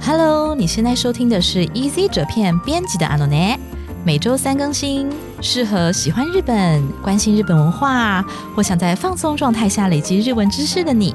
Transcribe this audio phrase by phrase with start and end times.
[0.00, 3.58] Hello，你现在收听的是 Easy 折片编辑的阿诺内，
[4.04, 5.10] 每周三更新，
[5.42, 8.24] 适合喜欢日本、关心日本文化
[8.54, 11.14] 或想在放松状态下累积日文知识的你。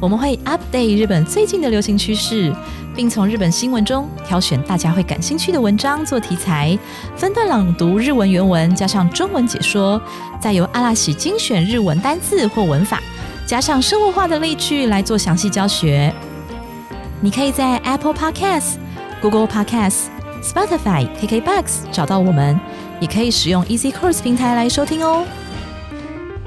[0.00, 2.52] 我们会 update 日本最近的流行趋势，
[2.96, 6.76] 并从日本新闻中挑选大家会感兴趣的文章做题材，
[7.14, 10.00] 分段朗读日文原文，加上中文解说，
[10.40, 13.00] 再由阿拉喜精选日文单字或文法，
[13.46, 16.12] 加上生活化的例句来做详细教学。
[17.21, 22.59] 你可以在 Apple Podcasts、Google Podcasts、Spotify、KKBox 找到我们，
[22.99, 25.25] 也可以使用 Easy Course 平台来收听哦。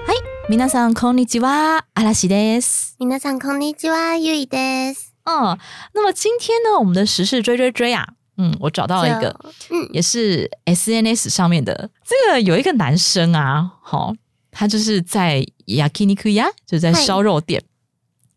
[0.06, 0.12] 嗨，
[0.48, 2.96] 皆さんこんにちは、阿拉西です。
[2.98, 5.14] 皆さんこんにちは、ゆいです。
[5.24, 5.58] 嗯，
[5.92, 14.14] 那么今天呢，我们的时事追追追啊，嗯，我找到了一个，就，嗯，也是 SNS 上面的，这个有一个男生啊，好、
[14.52, 17.64] 他就是在 yakiniku 呀，就是在嗨烧肉店，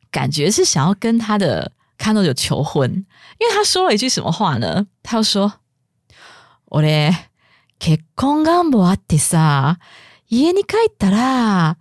[0.09, 3.05] 感觉是想要跟他的 Kano 有求婚，
[3.37, 4.87] 因为他说了一句什么话呢？
[5.03, 5.53] 他又说：“
[6.65, 7.15] 我嘞
[7.79, 9.77] 結婚願望あってさ、
[10.29, 11.77] 家に帰ったら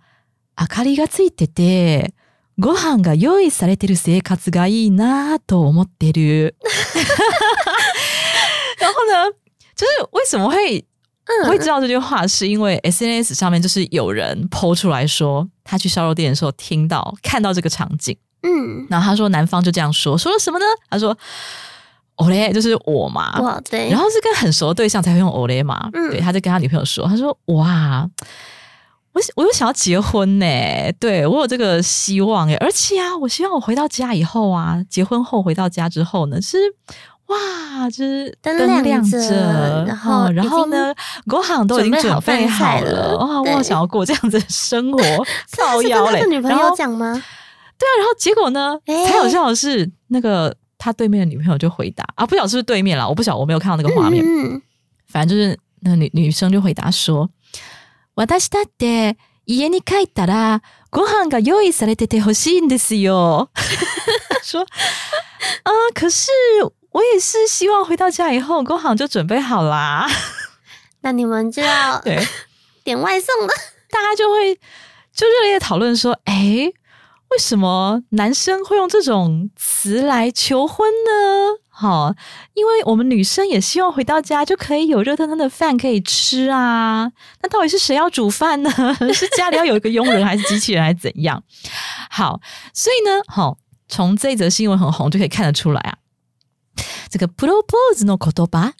[0.59, 2.13] 明かりがついてて。”
[2.61, 6.55] ご飯が用意されてる生活がいいなと思ってる。
[8.77, 9.31] 然后呢，
[9.77, 10.85] 就是为什么会
[11.45, 20.64] 我会知道这句话，是因为 S N S 上面就是有人剖出来说，他去烧肉店的时候听到看到这个场景， 嗯，然后他说男方就这样说，说了什么呢？
[20.88, 21.16] 他说
[22.16, 26.10] “我嘞”，就是我嘛，哇，对，然后是跟很熟的对象才会用“我嘞”嘛，嗯。
[26.10, 28.08] 对，他就跟他女朋友说，他说：“哇。”
[29.14, 30.44] 我我有想要结婚呢，
[30.98, 36.58] 对我有这个希望诶，而且啊，我希望我回到家以后啊，结婚后回到家之后呢，是
[37.26, 40.92] 哇，就是灯亮亮着然后嗯然后呢，
[41.28, 45.00] 国行都已经准备好了，哇，我好想要过这样子的生活，
[45.48, 47.22] 是靠是跟女朋友讲吗？
[47.77, 54.61] 对啊，然后结果呢，诶才有效的是那个他对面的女朋友就回答啊，不晓得是不是对面啦，我不晓得我没有看到那个画面，嗯，嗯
[55.07, 57.29] 反正就是那女女生就回答说：“
[58.15, 63.49] 私だって家に帰ったらご飯が用意されててほしいんですよ。”
[64.43, 64.65] 说
[65.63, 66.29] 啊，可是
[66.91, 70.07] 我也是希望回到家以后，工行就准备好啦。
[71.01, 72.27] 那你们就要 对，
[72.83, 73.53] 点外送了。
[73.89, 74.55] 大家就会
[75.13, 76.73] 就热烈地讨论说：“诶，
[77.30, 82.14] 为什么男生会用这种词来求婚呢？”好，
[82.54, 87.10] 因为我们女生也希望回到家就可以有热腾腾的饭可以吃啊。
[87.42, 88.70] 那到底是谁要煮饭呢？
[89.12, 91.42] 是家里要有一个佣人，还是机器人，还是怎样？
[92.08, 92.40] 好，
[92.72, 93.58] 所以呢，好，
[93.88, 95.98] 从这一则新闻很红就可以看得出来啊，
[97.10, 98.70] 这个 propose no kotoba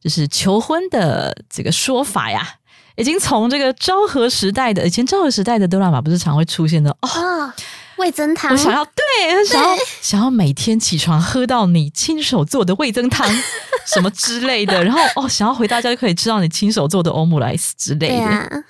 [0.00, 2.58] 就是求婚的这个说法呀，
[2.94, 7.52] 已经从这个昭和时代的以前昭和时代的哆啦 A 不是常会出现的哦。
[7.96, 13.28] 味增汤我，想要对，想要想要每天起床喝到你亲手做的味增汤
[13.86, 18.64] 什么之类的，然后哦，想要回到家就可以吃到你亲手做的欧姆莱斯之类的。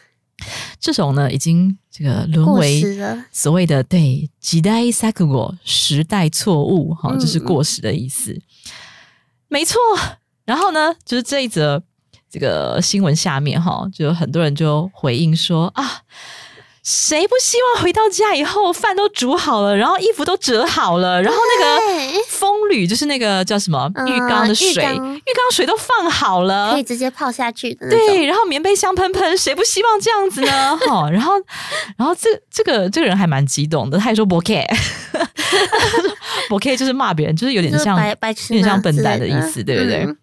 [0.81, 2.83] 这种呢，已经这个沦过为。
[3.33, 8.39] 所谓的对时代錯誤时代错误，哈、嗯就是过时的意思。
[9.49, 9.81] 没错。
[10.45, 11.83] 然后呢，就是这一则
[12.29, 16.03] 这个新闻下面哈，就有很多人就回应说啊。
[16.85, 21.81] 谁不希望回到家以后饭都煮好了，然后衣服都折好了，然后那个
[22.29, 27.89] 风吕就是那个叫什么嗯浴缸的水，浴缸浴缸水都放好了，可以直接泡下去的。
[27.89, 30.77] 对，然后棉被香喷喷，谁不希望这样子呢？
[30.77, 31.33] 哈， 然后，
[31.97, 34.67] 然后这这个这个人还蛮激动的，他还说 b o k
[36.51, 40.05] 不 k 就是骂别人，就是有点像白白痴有点像笨蛋的意思，对不对？
[40.05, 40.17] 嗯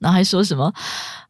[0.00, 0.70] 然后还说什么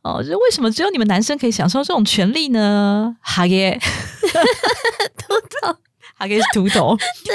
[0.05, 3.17] 哦，就是为什么只有你们男生可以享受这种权利呢？
[3.21, 3.81] 哈耶，
[5.17, 5.77] 秃头，
[6.17, 7.35] 哈耶是秃头，对，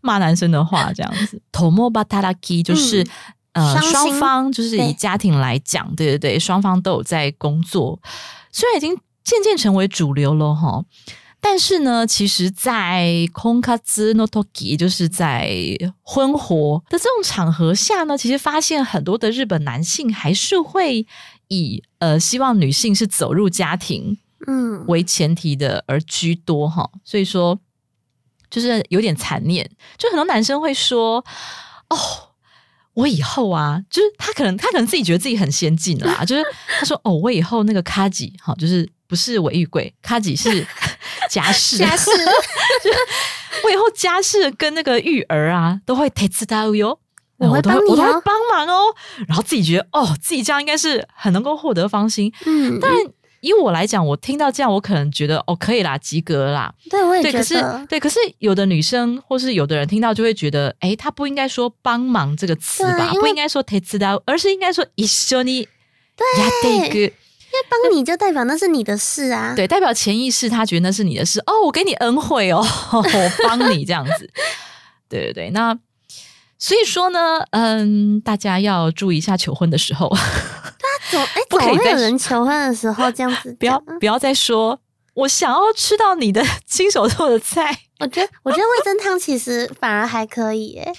[0.00, 1.40] 骂男生的话这样子。
[1.52, 3.06] tomo bataraki 就是、
[3.52, 8.00] 呃双方就是以家庭来讲，对对对，双方都有在工作，
[8.50, 10.82] 虽然已经渐渐成为主流了哈。
[11.46, 15.54] 但是呢，其实，在空卡兹 no toki，就是在
[16.02, 21.06] 婚活的这种场合下呢，其实发现很多的日本男性还是会
[21.48, 27.58] 以呃希望女性是走入家庭嗯，为前提的而居多哈，所以说
[28.50, 31.24] 就是有点残念，就很多男生会说
[31.88, 31.98] 哦。
[32.94, 36.44] 我以后啊，就是他可能他可能自己觉得自己很先进啦，就是
[36.78, 40.64] 他说哦，我以后那个卡吉哈，就是不是尾玉贵，卡吉是
[41.28, 42.08] 家事，家事，
[43.64, 47.00] 我以后家事跟那个育儿啊，都会 take 到哟。
[47.43, 48.93] 我会都帮你哦我都会帮忙哦。
[49.27, 52.31] 然后自己觉得哦，自己这样应该是很能够获得芳心。
[52.45, 52.99] 嗯，当然
[53.41, 56.73] 以我来讲，我听到这样，我可能觉得哦，可以啦，及格啦。
[56.89, 57.85] 对，我也对，觉可是得。
[57.87, 65.67] 对，可是有的女生或是有的人听到就会觉得，哎，她不应该说帮忙这个词吧，对啊因为不应该说手伝う，而是应该说一緒に
[66.37, 67.13] やっていく。
[67.67, 69.53] 帮你就代表那是你的事啊。
[69.55, 73.03] 对，代表潜意识他觉得那是你的事哦，我给你恩惠哦， 我
[73.47, 74.29] 帮你这样子。
[75.09, 75.75] 对对对，那
[76.64, 80.08] 所以说呢，嗯，大家要注意一下求婚的时候，
[81.10, 84.80] 总哎，不可以再总会有人求婚的时候这样子 不要不要再说
[85.12, 90.90] 我想要吃到你的亲手做的菜，我觉得，我觉得味增汤其实反而还可以耶。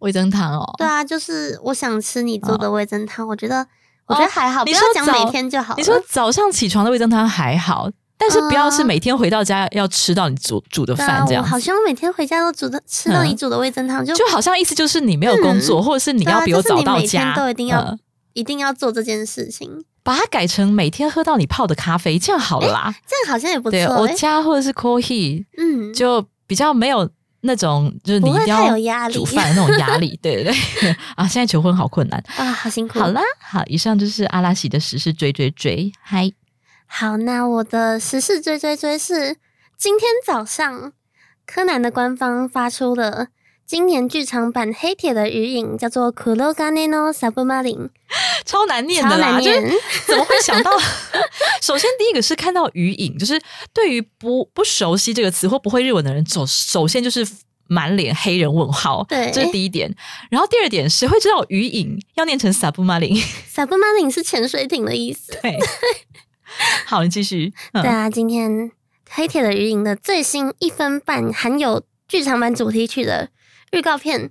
[0.00, 0.74] 味增汤哦。
[0.76, 3.66] 对啊，就是我想吃你做的味增汤，我觉得
[4.04, 5.74] 我觉得还好，不要讲每天就好。
[5.78, 7.88] 你说早上起床的味增汤还好，
[8.20, 17.98] 但是不要是嗯每天回到家要吃到你煮煮的饭这样好希望每天回家都煮的吃到你嗯煮的味增汤，就就好像意思就是你没有工作，或者是你要比我早就是你每到家，天都一定要嗯
[18.34, 19.68] 一定要做这件事情，
[20.04, 22.94] 把它改成每天喝到你泡的咖啡，这样好了啦。
[23.06, 24.14] 这样好像也不错对，我欸。
[24.14, 27.08] 家或者是 coffee 嗯，就比较没有
[27.40, 30.18] 那种就是你一定要煮饭的那种压力。
[30.22, 32.22] 对对对啊，现在求婚好困难。
[32.36, 33.00] 啊，好辛苦。
[33.00, 36.30] 好啦，好，以上就是阿拉西的时事追追追，嗨，
[36.92, 39.36] 好，那我的时事追追追是
[39.78, 40.92] 今天早上
[41.46, 43.28] 柯南的官方发出了
[43.64, 47.62] 今年剧场版《黑铁的余影》，叫做《Kurogane no Submarine》，
[48.44, 49.76] 超难念的难就是念。
[50.04, 50.72] 怎么会想到？
[51.62, 53.40] 首先，第一个是看到余影，就是
[53.72, 57.26] 对于不不熟悉这个词或不会日文的人，首首先就是
[57.68, 59.94] 满脸黑人问号，对这是第一点。
[60.28, 65.38] 然后第二点，谁会知道鱼影要念成 submarine？Submarine 是潜水艇的意思。
[65.40, 65.56] 对，
[66.86, 67.52] 好，你继续。
[67.72, 68.50] 嗯对啊，今天
[69.08, 73.30] 《黑铁的余影》的最新一分半含有剧场版主题曲的
[73.72, 74.30] 预告片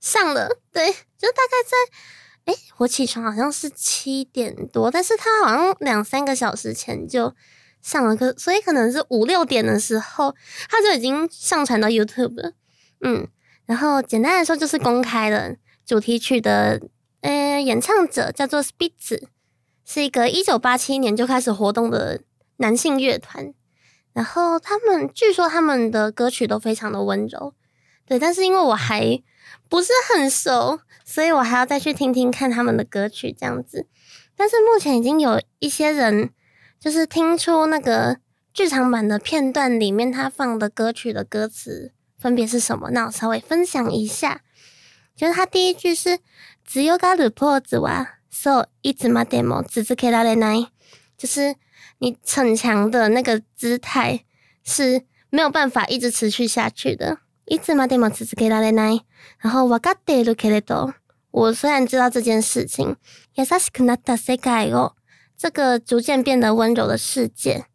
[0.00, 7.34] 上了，对，就大概在诶，我起床好像是七点多，但是他好像两三个小时前就
[7.80, 10.34] 上了，可所以可能是五六点的时候，
[10.68, 12.52] 他就已经上传到 YouTube 了。
[13.00, 13.26] 嗯，
[13.66, 15.54] 然后简单来说就是公开了
[15.86, 16.80] 主题曲的
[17.22, 19.22] 呃演唱者叫做 Spitz，
[19.85, 22.21] 是一个一九八七年就开始活动的
[22.57, 23.53] 男性乐团。
[24.13, 27.53] 然后他们据说他们的歌曲都非常的温柔，
[28.05, 29.21] 对，但是因为我还
[29.69, 33.87] 不是很熟，所以我还要再去听听看他们的歌曲这样子。
[34.35, 36.31] 但是目前已经有一些人
[36.79, 38.17] 就是听出那个
[38.53, 44.41] 剧场版的片段里面他放的歌曲的歌词分别是什么，那我稍微分享一下。
[45.15, 46.19] 就是他第一句是“
[46.65, 47.79] 只有がるポーズ
[48.33, 50.67] はそういつまでも続けられない”，
[51.17, 51.55] 就是
[51.99, 54.21] 你逞强的那个姿態
[54.63, 57.19] 是没有办法一直持续下去的。
[57.45, 59.05] いつまでも続けられない。
[59.43, 60.93] 然后分かっているけれど，
[61.31, 62.95] 我虽然知道这件事情，
[63.35, 64.93] 優しくなった世界を
[65.37, 67.65] 这个逐渐变得温柔的世界，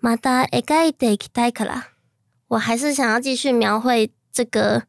[0.00, 1.84] また描いていきたいから，
[2.48, 4.84] 我还是想要继续描绘这个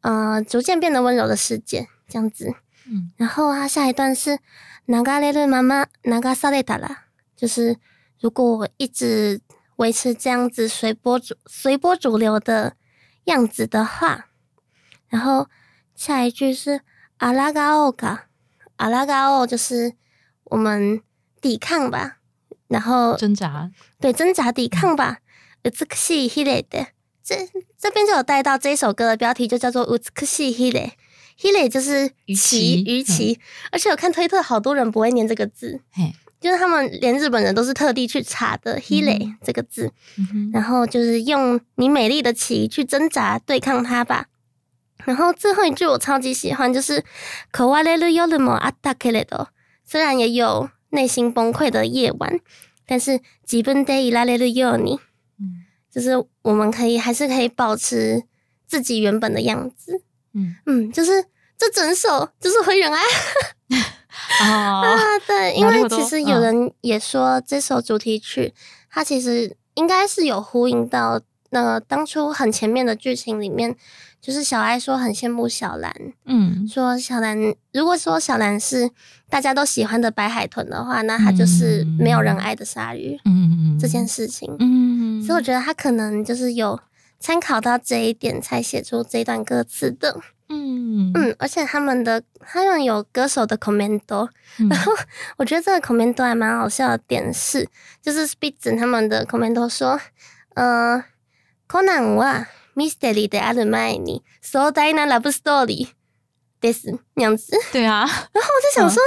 [0.00, 2.54] 呃逐渐变得温柔的世界，这样子。
[2.92, 4.38] 嗯然后他下一段是
[4.86, 6.96] 流れるまま流されたら，
[7.36, 7.76] 就是
[8.20, 9.40] 如果我一直
[9.76, 12.74] 维持这样子随波逐随波逐流的
[13.24, 14.26] 样子的话，
[15.08, 15.48] 然后
[15.94, 16.80] 下一句是
[17.18, 18.28] 阿拉嘎欧嘎，
[18.76, 19.94] 阿拉嘎欧就是
[20.44, 21.02] 我们
[21.40, 22.18] 抵抗吧，
[22.68, 23.70] 然后挣扎，
[24.00, 25.18] 对挣扎抵抗吧，
[25.62, 26.86] 美しいヒレ的。
[27.22, 27.36] 这
[27.76, 30.86] 这边就有带到这一首歌的标题，就叫做《美しいヒレ》。
[31.38, 33.38] ヒレ就是鱼鳍鳍鱼鳍，
[33.70, 44.26] 而且我看推特好多人不会念这个字，嘿，就是他们连日本人都是特地去查的 “hile” 嗯这个字，嗯哼然后就是用你美丽的鳍去挣扎对抗它吧。
[45.04, 47.04] 然后最后一句我超级喜欢，就是“
[47.52, 49.46] 壊れる夜もあったけれど”，
[49.86, 52.40] 虽然也有内心崩溃的夜晚，
[52.84, 54.98] 但是自分でいられるように，
[55.38, 58.24] 嗯就是我们可以还是可以保持
[58.66, 60.02] 自己原本的样子。
[60.34, 61.24] 嗯嗯，就是
[61.56, 63.00] 这整首就是灰人哀。
[64.40, 64.96] 啊，啊，
[65.26, 68.52] 对，因なるほど为其实有人也说这首主题曲，
[68.90, 73.74] 它其实应该是有呼应到那当初很前面的剧情里面，
[74.20, 75.94] 就是小爱说很羡慕小兰，
[76.26, 77.38] 嗯说小兰
[77.72, 78.90] 如果说小兰是
[79.30, 84.54] 大家都喜欢的白海豚的话，那它就是没有人爱的鲨鱼、嗯嗯这件事情。
[84.58, 86.78] 嗯，所以我觉得他可能就是有
[87.22, 90.20] 参考到这一点，才写出这段歌词的。
[90.50, 94.92] 嗯嗯，而且他们的他们有歌手的 commento，嗯然后
[95.36, 97.68] 我觉得这个 commento 还蛮好笑的点是，
[98.00, 100.00] 就是 Spitz 他们的 commento 说，
[100.54, 101.04] 呃，
[101.68, 105.94] コナンはミステリーである前に壮大なラブストーリー。
[106.63, 107.55] This 那样子。
[107.71, 109.03] 对啊，然后我就想说，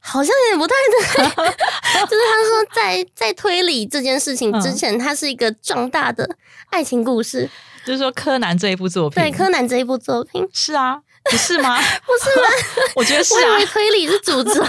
[0.00, 1.26] 好像有点不太对，
[2.06, 6.36] 就是他说在在推理这件事情之前，它是一个壮大的
[6.70, 7.50] 爱情故事。
[7.84, 10.48] 就是说柯南这一部作品，对柯南这一部作品。
[10.52, 11.00] 是啊，
[11.30, 11.78] 不是吗？
[12.04, 12.48] 不是吗？
[12.96, 14.62] 我觉得是我以啊为，推理是主轴，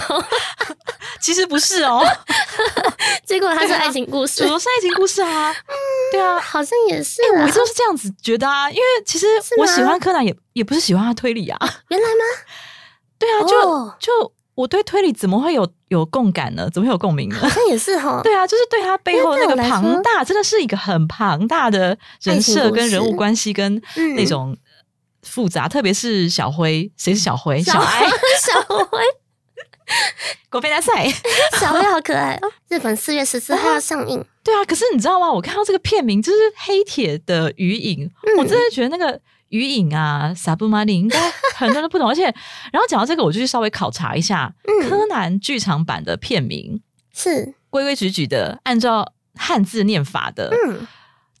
[1.20, 2.02] 其实不是哦，
[3.26, 5.54] 结果它是爱情故事主，轴是爱情故事啊，
[6.12, 6.38] 对啊。
[6.38, 9.26] 好像也是我就是这样子觉得啊，因为其实
[9.58, 11.58] 我喜欢柯南也也不是喜欢他推理啊，
[11.88, 12.24] 原来吗？
[13.18, 16.68] 对啊，就、哦就我对推理怎么会有有共感呢？
[16.72, 17.36] 怎么会有共鸣呢？
[17.40, 18.20] 好像也是哈。
[18.22, 24.56] 对啊，就是对他背后那个庞大，真的是一个很庞大的人设跟人物关系跟嗯那种
[25.24, 27.62] 复杂，特别是小辉，谁是小辉？
[27.62, 28.98] 小爱爱，小辉，
[30.50, 31.06] 国飞大赛。
[31.60, 32.50] 小辉好可爱哦！
[32.68, 35.32] 日本四月十四号要上映，对啊，可是你知道吗？
[35.32, 41.18] 我看到这个片名就是《黑铁的余影》，嗯我真的觉得那个余影啊，萨布玛丽应该
[41.56, 42.08] 很多人都不懂。
[42.08, 42.22] 而且，
[42.72, 46.82] 然后讲到这个，我就去稍微考察一下、嗯柯南剧场版的片名，
[47.14, 50.86] 是规规矩矩的按照汉字念法的，嗯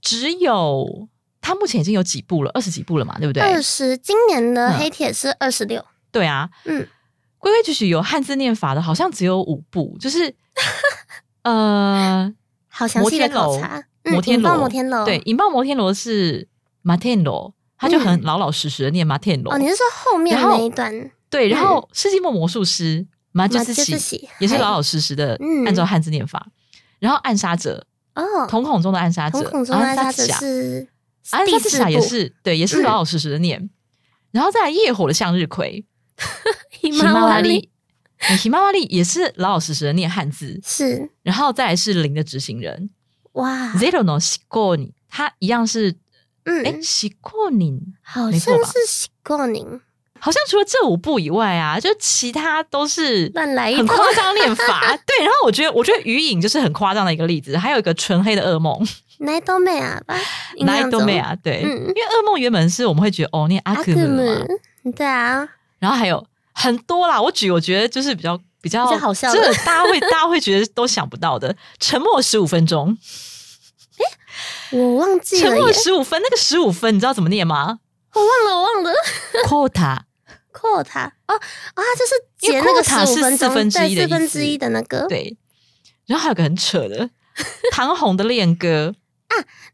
[0.00, 1.08] 只有
[1.44, 3.42] 它目前已经有几部了，二十几部了嘛，对不对？
[3.42, 6.88] 二十，今年的嗯黑铁是二十六，对啊，嗯，
[7.36, 10.34] 规规矩矩有汉字念法的，好像只有五部，就是
[11.44, 12.32] 呃，
[12.68, 13.76] 好详细的考察。
[13.76, 16.46] 嗯摩天引爆，摩天楼，对，引爆摩天楼是
[16.82, 19.52] 马天罗，他就很老老实实的念马天罗。
[19.54, 21.10] 哦，你是说后面那一段？
[21.30, 26.46] 对，然后世纪末魔术师马马就是喜就是喜也是老老实实的嗯按照汉字念法。
[26.98, 30.86] 然后暗杀者，哦，瞳孔中的暗杀者，瞳孔中的暗杀者是
[31.31, 33.69] 暗杀者第四部也是对，也是嗯老老实实的念。
[34.31, 35.85] 然后再来夜火的向日葵，
[36.81, 37.69] ひひまわまわりり，
[38.19, 40.59] 哎ひまわり也是老老实实的念汉字。
[40.63, 42.89] 是然后再来是零的执行人
[43.33, 45.95] 哇， ，zero no 西过你，他一样是
[46.43, 49.81] 哎嗯，西过你，好没错吧像是喜过宁
[50.21, 54.81] 好像除了这五部以外啊，就其他都是乱来一通很夸张念法。
[55.07, 57.57] 对，然后我觉得，我觉得余影就是很夸张的一个例子。
[57.57, 58.85] 还有一个纯黑的噩梦
[59.18, 60.16] 奈多美啊吧，
[60.56, 61.68] 印，Night 象中 m a 啊，对，嗯。
[61.68, 64.46] 因为噩梦原本是我们会觉得哦念阿阿克克姆嘛，
[64.96, 67.20] 对啊，然后还有很多啦。
[67.20, 69.38] 我举我觉得就是比较比较好笑的。
[69.38, 72.96] 这个大家会 大家会觉得都想不到的，沉默十五分钟，
[74.72, 77.78] 我忘记了沉默，十五分，那个十五分你知道怎么念吗？
[78.14, 78.92] 我忘了，我忘了。
[79.46, 79.98] ？quota。
[80.54, 85.36] quota 哦啊，就是减那个 quota 是四分之一的对，四分之一的那个，对，
[86.06, 87.10] 然后还有个很扯的
[87.72, 88.94] 唐红的恋歌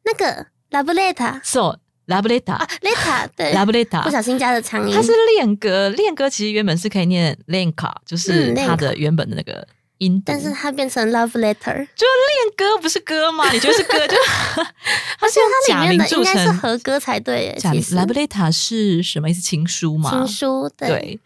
[0.04, 3.52] 那个 la b l e t a，so la b l e t 啊 a，leta 对。
[3.52, 9.66] La b l e t 不小心加了长音，它是练歌，练歌其实原本是可以念 lenka，就是嗯它的原本的那个
[9.98, 13.50] 音读，但是它变成 love letter，就练歌不是歌吗？
[13.52, 14.06] 你觉得是歌？
[14.08, 14.16] 就
[15.18, 17.94] 它是用它里面假名铸的应该是成和歌才对耶，假其实。
[17.94, 19.40] La b l e t a 是什么意思？
[19.40, 20.10] 情书吗？
[20.10, 20.88] 情书对。
[20.88, 21.20] 对，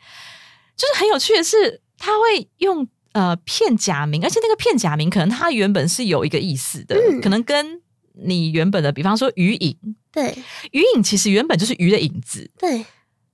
[0.76, 7.21] 就是很有趣的是，他会用呃片假名，而且那个片假名可能它原本是有一个意思的，嗯。
[7.21, 7.81] 可能跟
[8.14, 9.76] 你原本的，比方说鱼影，
[10.12, 10.37] 对。
[10.73, 12.85] 鱼影其实原本就是鱼的影子，对，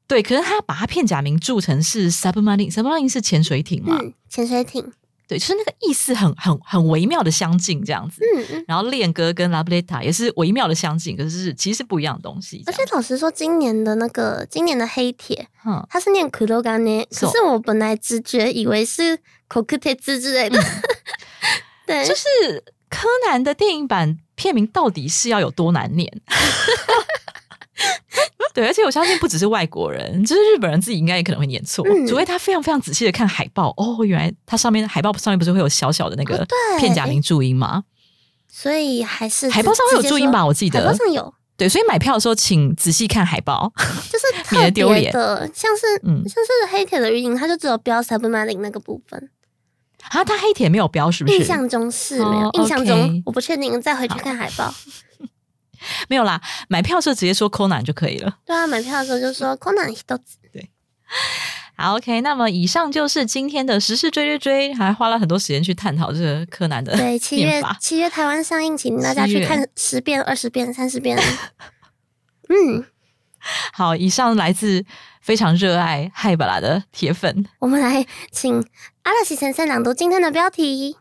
[0.06, 4.90] 对，可是他把它片假名铸成是 submarine，submarine 是潜水艇嘛，嗯，潜水艇，
[5.28, 8.22] 对，就是那个意思很很很微妙的相近这样子。
[8.24, 8.64] 嗯嗯。
[8.66, 12.72] 然后恋歌跟 La b l e t a 也是微妙的相近，可是其实是不一样的东西而。
[12.72, 19.16] 且老实说，今年的那个今年的黑铁，嗯，它是念 k u r o g a n e 是哦可是我本来直觉以为是
[19.48, 20.58] k o k u t e 之之类的，
[21.86, 22.26] 对，就是
[22.88, 26.10] 柯南的电影版片名到底是要有多难念？
[28.54, 33.68] 对，而且我相信不只是外国人，就是日本人自己应该也可能会念错，嗯除非他非常非常仔细的看海报。
[33.76, 36.46] 哦，原来它上面海报上面不是会有小小的那个
[36.78, 37.84] 片假名注音吗？
[38.48, 40.44] 所以还是海报上会有注音吧？
[40.44, 40.98] 我记得海报得。
[40.98, 43.72] 上有，对，所以买票的时候请仔细看海报。
[44.10, 49.30] 就是免特得丢脸别的，像是嗯像是黑铁的语音，它就只有标 submarine 那个部分，
[50.08, 51.38] 啊，他黑铁没有标是不是？
[51.38, 54.72] 印象中是没有哦，印象中我不确定，再回去看海报。
[56.08, 58.38] 没有啦，买票的时候直接说 Conan 就可以了。
[58.44, 60.18] 对啊，买票的时候就说 Conan 都
[61.76, 67.62] 好，OK，那么以上就是今天的时事追追追，还花了很多时间去探讨这个柯南的对七月。
[67.80, 71.18] 七月台湾上映，请大家去看 十遍、二十遍、三十遍。
[72.50, 72.84] 嗯，
[73.72, 74.84] 好，以上来自
[75.22, 77.46] 非常热爱嗨巴拉的铁粉。
[77.60, 78.62] 我们来请
[79.03, 80.97] 阿拉西先生朗读今天的标题。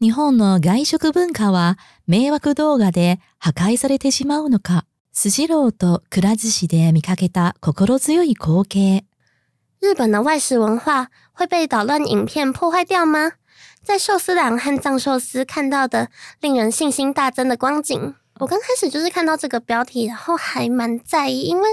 [0.00, 9.04] 日本の外食文化は迷惑動画で破壊されてしまうのかスシローとくら寿司で見かけた心強い光景。
[9.80, 13.32] 日本的外食文化会被捣乱影片破坏掉吗？
[13.84, 16.08] 在寿司郎和藏寿司看到的
[16.40, 21.68] 令人信心大增的光景，我刚开始就是看到这个标题，然后还蛮在意，因为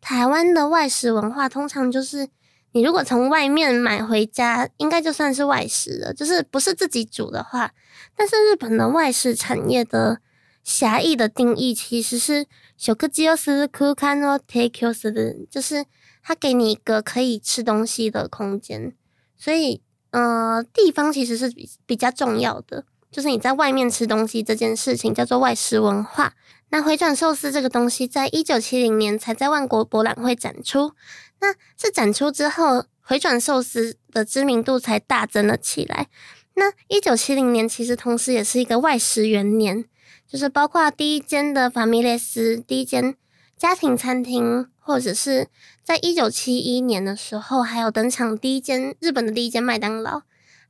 [0.00, 2.28] 台湾的外食文化通常就是，
[2.72, 7.72] 你如果从外面买回家，应该就算是外食了，就是不是自己煮的话。
[8.14, 10.20] 但是日本的外食产业的
[10.62, 12.46] 狭义的定义其实是
[12.76, 15.86] 食事をする空間を提供する，就是
[16.22, 18.92] 它给你一个可以吃东西的空间，
[19.38, 26.34] 所以呃，地方其实是比比较重要的，就是你在外面吃东西这件事情叫做外食文化。
[26.70, 30.92] 那回转寿司这个东西，在一九七零年才在万国博览会展出。
[31.41, 36.07] 那是展出之后，回转寿司的知名度才大增了起来。
[36.53, 39.85] 那一九七零年其实同时也是一个外食元年，
[40.27, 43.15] 就是包括第一间的法米列斯，第一间
[43.57, 45.47] 家庭餐厅，或者是
[45.83, 50.21] 在一九七一年的时候，还有登场第一间日本的第一间麦当劳。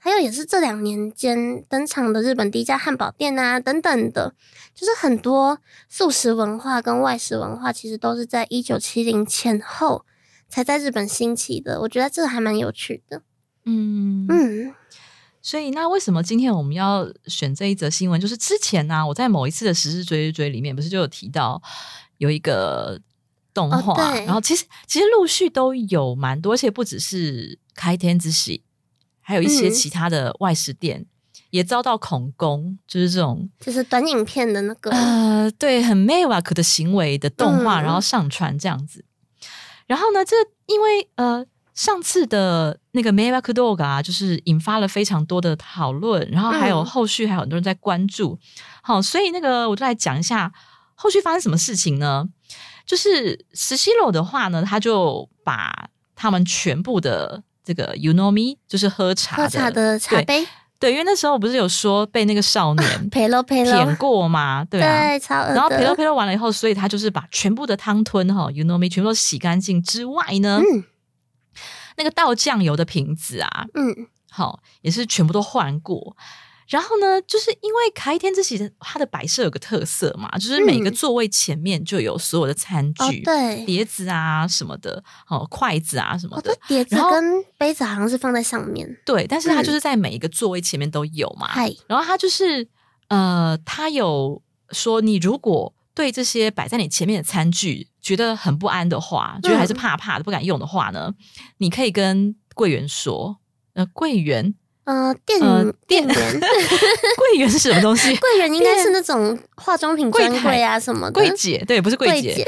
[0.04, 4.34] 还有也是这两年间登场的日本第一家汉堡店啊，等等的，
[4.74, 5.60] 就是很多
[5.90, 10.04] 素食文化跟外食文化，其实都是在一九七零前后
[10.52, 11.82] 才在日本兴起的。
[11.82, 13.24] 我觉得这个还蛮有趣的。
[13.66, 14.76] 嗯嗯，
[15.42, 18.20] 所以那为什么今天我们要选这一则新闻？
[18.20, 21.62] 就是之前呢、我在某一次的时事追追追里面，不是就有提到
[22.18, 23.00] 有一个
[23.54, 28.64] 动画，哦然后其实其实陆续都有蛮多，而且不只是开天之喜，
[29.22, 31.06] 还有一些嗯其他的外食店、
[31.52, 39.06] 也遭到恐攻，就是这种就是短影片的那个，呃，对，很 m a w a k 的行为的动画，嗯然后上传这样子。
[39.92, 48.40] 然后呢，这因为呃上次的那个 m a w a k Dog 啊，就是引发了非常多的讨论，然后还有嗯后续还有很多人在关注。
[48.82, 50.50] 好，所以那个我就来讲一下
[50.96, 52.30] 后续发生什么事情呢？
[52.86, 60.48] 就是石西罗的话呢，他就把他们全部的这个 You know me，就是喝茶喝茶的茶杯，
[60.82, 65.54] 对，因为那时候不是有说被那个少年陪了陪了舔，过吗，对啊，对，超恶。
[65.54, 70.84] 然后陪了陪了完了以后，所以他就是把全部的汤吞哈，you know me，全部都洗干净之外呢，嗯
[71.98, 76.18] 那个倒酱油的瓶子啊，嗯，好也是全部都换过。
[76.72, 80.94] 然后呢，就是因为开天之喜的它的摆设有个特色嘛，就是每个嗯。
[80.94, 88.88] 座位前面就有所有的餐哦具、对，碟子啊什么的，哦筷子啊什么哦的对，，碟子跟杯子好像是放在上面。
[89.06, 89.64] 对，但是它嗯。
[89.64, 91.48] 就是在每一个座位前面都有嘛。
[91.50, 92.68] 嗨，然后它就是
[93.10, 101.14] 呃，它有说，你如果对这些摆在你前面的餐具觉得很不安的话，觉得还是怕怕的，不敢用的话呢，
[101.58, 103.38] 你可以跟柜员说，
[103.74, 108.16] 呃，柜员，呃，店呃店店员，柜员是什么东西？
[108.18, 111.14] 柜员应该是那种化妆品柜台专柜啊什么的。
[111.14, 112.44] 柜姐，对，不是柜姐，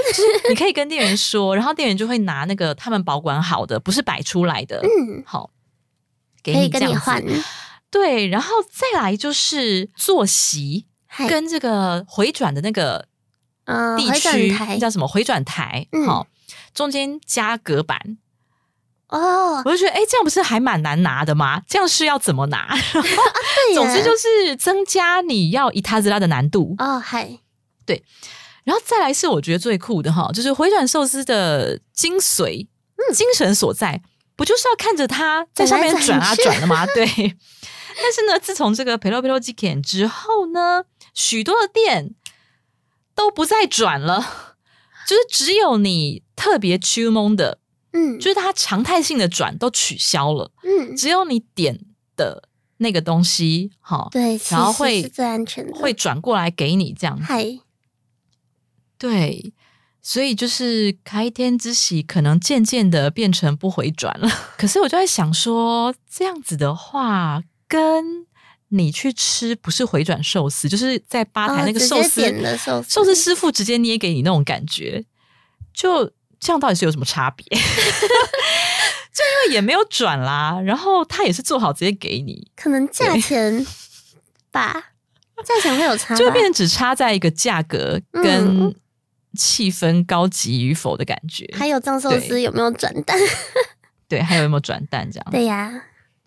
[0.50, 5.52] 你可以跟店员说，然后店员就会拿那个他们保管好的，不是摆出来的，嗯，好，
[6.42, 7.24] 给可以跟你换。
[7.92, 10.88] 对，然后再来就是坐席，
[11.30, 13.08] 跟这个回转的那个
[13.66, 16.26] 呃，地回转区台叫什么回转台，嗯好、
[16.74, 18.18] 中间加隔板，
[19.14, 21.62] 哦，我就觉得，哎，这样不是还蛮难拿的吗？
[21.68, 22.76] 这样是要怎么拿？
[23.76, 27.40] 总之就是增加你要一塔子拉的难度，哦，嗨，
[27.86, 28.04] 对
[28.64, 34.02] 然后再来是我觉得最酷的哈，就是回转寿司的精髓、嗯精神所在，
[34.36, 36.86] 不就是要看着它在上面转啊转的吗？
[36.88, 37.06] 对。
[37.06, 42.16] 但是呢，自从这个 Pelo Pelo g i 之后呢，许多的店
[43.14, 44.56] 都不再转了，
[45.08, 47.60] 就是只有你特别 h 蒙的，
[47.94, 51.80] 嗯，就是它常态性的转都取消了，嗯，只有你点
[52.16, 57.24] 的那个东西，哈，对，然后会最安全的，会转过来给你这样子。
[57.24, 57.60] 嗨，
[58.98, 59.54] 对，
[60.02, 64.30] 所以就是开天之喜，可能渐渐的变成不回转了。
[64.58, 68.26] 可是我就在想说，这样子的话，跟
[68.70, 72.22] 你去吃不是回转寿司，就是在吧台那个寿司。
[72.90, 75.06] 寿司师傅直接捏给你那种感觉，
[75.72, 76.12] 就
[76.44, 77.46] 这样到底是有什么差别？
[79.14, 83.66] 就因为也没有转啦，然后他也是做好直接给你，可能价钱
[84.52, 84.74] 吧，
[85.46, 88.76] 价钱会有差吧，就会变成只差在一个价格跟嗯
[89.38, 91.48] 气氛高级与否的感觉。
[91.58, 93.18] 还有藏寿司有没有转蛋？
[94.10, 95.28] 对，还有有没有转蛋这样？
[95.32, 95.72] 对呀，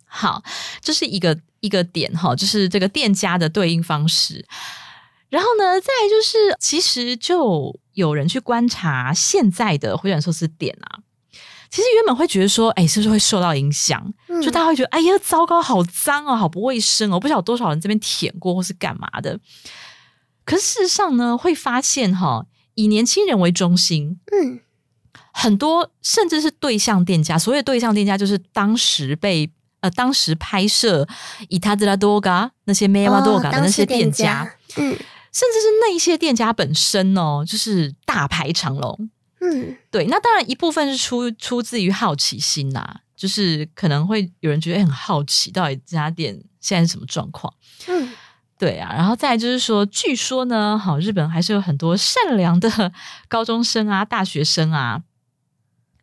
[0.07, 0.43] 好，
[0.81, 4.47] 这是一个一个点哈，就是这个店家的对应方式。
[5.37, 11.05] 然后呢，再来就是，其实就有人去观察现在的回转寿司店啊，
[11.69, 14.15] 其实原本会觉得说，哎，是不是会受到影响？
[14.29, 19.39] 嗯就大家会觉得，哎呀，糟糕，好脏哦，好不卫生哦，不晓得多少人这边舔过或是干嘛的。
[20.47, 24.61] 可是事实上呢，会发现哈，以年轻人为中心，嗯
[25.33, 31.07] 很多甚至是对象店家，所谓的对象店家就是当时被呃当时拍摄
[31.51, 34.97] 以他德拉多嘎那些梅瓦多嘎的那些店家，，嗯
[35.37, 47.53] 甚至是那一些店家本身哦，就是大排长龙，嗯，对，那当然一部分是出出自于好奇心啦，就是可能会有人觉得、很好奇，到底这家店现在是什么状况。
[47.87, 48.15] 嗯，
[48.59, 52.91] 对啊，然后再就是说，据说呢，好，日本还是有很多善良的
[53.29, 55.03] 高中生啊、大学生啊，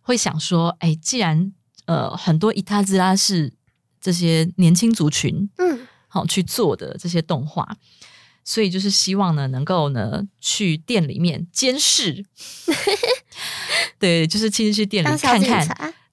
[0.01, 1.51] 会想说，哎，既然
[1.87, 3.51] 呃很多伊塔兹拉是
[3.99, 7.77] 这些年轻族群嗯，好去做的这些动画，
[8.43, 12.25] 所以就是希望呢，能够呢去店里面监视，
[13.97, 15.65] 对，就是亲自去店里看看，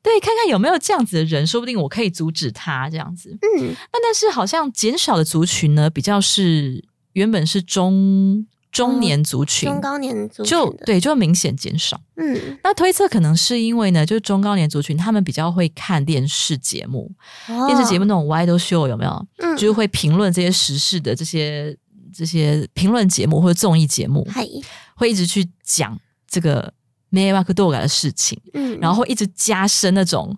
[0.02, 3.30] 对，看看有没有这样子的人，说不定我可以阻止他这样子。
[3.30, 12.00] 嗯，那但是好像减少的族群呢，比较是原本是中中年族群，中高年族群，就对，就明显减少。
[12.16, 17.10] 嗯，那推测可能是因为呢，就是中高年族群他们比较会看电视节目，
[17.66, 19.10] 电视节目那种 wide show 有没有？
[19.10, 21.76] 哦嗯就是会评论这些时事的这些
[22.14, 24.46] 这些评论节目或者综艺节目，嗨，
[24.94, 26.72] 会一直去讲这个
[27.10, 30.36] m e w a k d o g a 的事情，嗯，然后会一直加深那种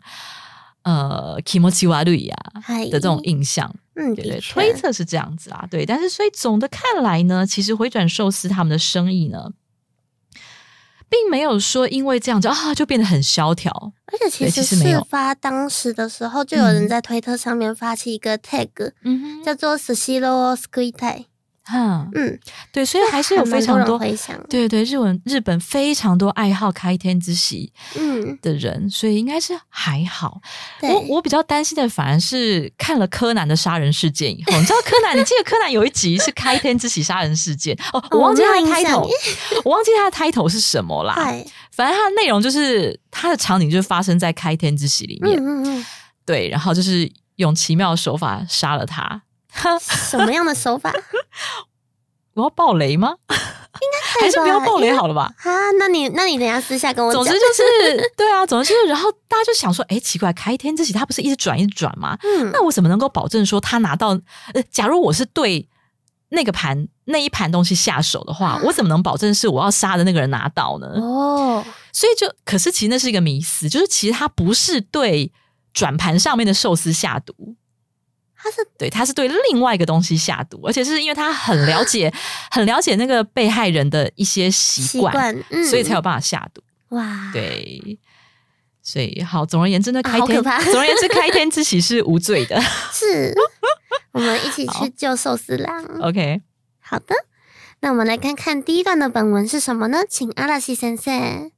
[0.83, 3.75] 呃 kimochi w a r u 的这种印象。
[3.95, 5.85] 嗯，对对，推测是这样子啊，对。
[5.85, 9.51] 但是所以总的看来呢，其实回转寿司他们的生意呢，
[11.11, 13.93] 并没有说因为这样子啊就变得很萧条。
[14.07, 21.27] 而且其对实事发当时的时候，就有人嗯在推特上面发起一个 tag，、嗯哼，叫做 “sushiro s k u i t a
[21.65, 22.39] 哈，嗯，
[22.73, 23.99] 对，所以还是有 非常多。
[23.99, 30.41] 回响，对对，日文日本非常多爱好开天之喜嗯，的人，所以应该是还好。
[30.81, 39.09] 我我比较担心的反而是看了柯南的杀人事件以后，你知道柯南， 你记得柯南有一集是开天之喜杀人事件哦，我忘记他的 title，
[39.65, 41.15] 我忘记他的 title 是什么啦。
[41.15, 45.87] 嗨，反正它的内容就是它的场景就是发生在开天之喜里面，嗯嗯
[46.27, 49.23] 对，然后就是用奇妙的手法杀了他。
[49.65, 50.93] 嗯， 什么样的手法？
[52.35, 53.15] 我要爆雷吗？
[53.29, 55.33] 应该还是不要爆雷好了吧？
[55.39, 62.17] 啊，那你那你等一下私下跟我讲总之，就是对啊，总之就是，然后大家就想说，哎，奇怪，开天之喜他不是一直转一直转吗？
[62.23, 64.11] 嗯，那我怎么能够保证说他拿到？
[64.55, 65.69] 呃，假如我是对
[66.29, 70.87] 那个盘那一盘东西下手的话，我怎么能保证是我要杀的那个人拿到呢？
[71.01, 75.33] 哦，所以就，可是其实那是一个迷思，就是其实他不是对
[75.75, 77.57] 转盘上面的寿司下毒，
[78.42, 82.14] 他是对，他是对另外一个东西下毒，而且是因为他很了解、
[82.52, 86.62] 很了解那个被害人的一些习惯，习惯，嗯，所以才有办法下毒。
[86.90, 88.00] 哇，，对，
[88.84, 92.62] 所以好，总而言之呢，开天，啊好可怕总而言之，开天之喜是无罪的。
[92.92, 93.34] 是，
[94.12, 95.84] 我们一起好去救寿司郎。
[96.02, 96.42] OK，
[96.80, 97.16] 好的，
[97.82, 100.04] 那我们来看看第一段的本文是什么呢？
[100.08, 101.52] 请阿拉西先生。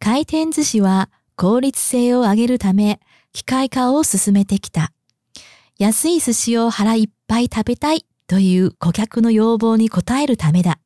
[0.00, 2.98] 回転寿司は効率性を上げるため
[3.32, 4.90] 機械化を進めてきた。
[5.79, 10.77] 安い寿司を腹いっぱい食べたいという顧客の要望に応えるためだ。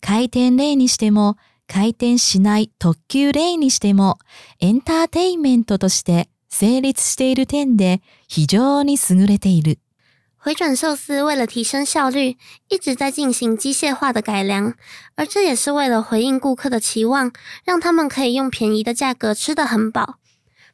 [0.00, 4.18] 回転レーンにしても回転しない特急レーンにしても
[4.60, 9.78] エンターテインメントとして成立している点で非常に優れている。
[10.38, 12.38] 回转寿司为了提升效率，
[12.70, 14.72] 一直在进行机械化的改良，
[15.16, 17.30] 而这也是为了回应顾客的期望，
[17.64, 20.14] 让他们可以用便宜的价格吃得很饱。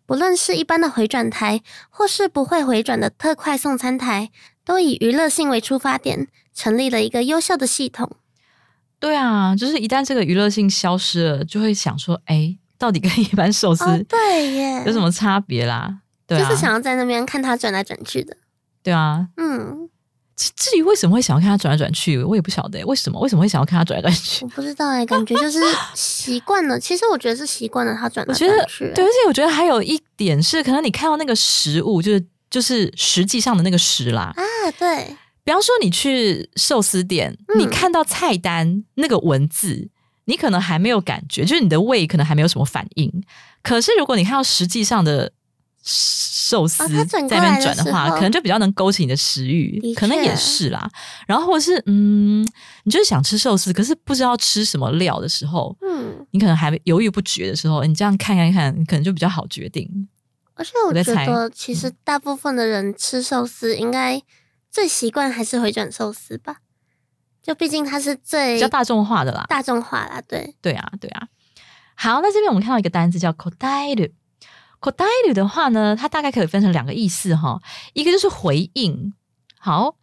[0.07, 4.31] 不论是一般的回转台，或是不会回转的特快送餐台，
[4.65, 8.17] 都以娱乐性为出发点，成立了一个优秀的系统。
[8.99, 16.01] 对啊，就是一旦这个娱乐性消失了，就会想说，哎，到底跟一般寿司哦，对耶，有什么差别啦？
[16.27, 18.37] 对啊，就是想要在那边看它转来转去的。
[18.83, 19.29] 对啊。
[19.37, 19.89] 嗯，
[20.37, 24.51] 至至于为什么会想要看他转来转去，我也不晓得欸为什么为什么会想要看他转来转去我。
[24.51, 25.61] 不知道哎，感觉就是
[25.95, 26.79] 习惯了。
[26.79, 28.93] 其实我觉得是习惯了他转来转去。
[28.95, 34.33] 对，而且我觉得还有一点是，可能你看到那个食物，就是就是实际上的那个食啦。
[34.35, 34.43] 啊，
[34.79, 39.89] 对，比方说，你去寿司店，嗯你看到菜单那个文字，
[40.25, 43.23] 你可能还没有感觉，就是你的胃可能还没有什么反应。
[43.63, 45.31] 可是如果你看到实际上的
[46.47, 50.87] 寿司在那边转的话，可能就比较能勾起你的食欲可能也是啦。
[51.27, 52.47] 然后或者是嗯，
[52.83, 60.09] 你就是想吃寿司，可是不知道吃什么料的时候，嗯，你可能还犹豫不决的时候，你这样看看看，你可能就比较好决定。
[60.55, 64.21] 而且我觉得其实大部分的人吃寿司，应该
[64.71, 66.57] 最习惯还是回转寿司吧。
[67.43, 69.47] 就毕竟它是最比较大众化的啦。
[69.49, 71.29] 大众化啦，对，对啊，对啊。
[71.95, 73.33] 好，那这边我们看到一个单字叫
[74.84, 77.62] “kodaeru”。“kodaeru” 的话呢，它大概可以分成两个意思哈，
[77.94, 79.14] 一个就是回应。
[79.58, 79.96] 好，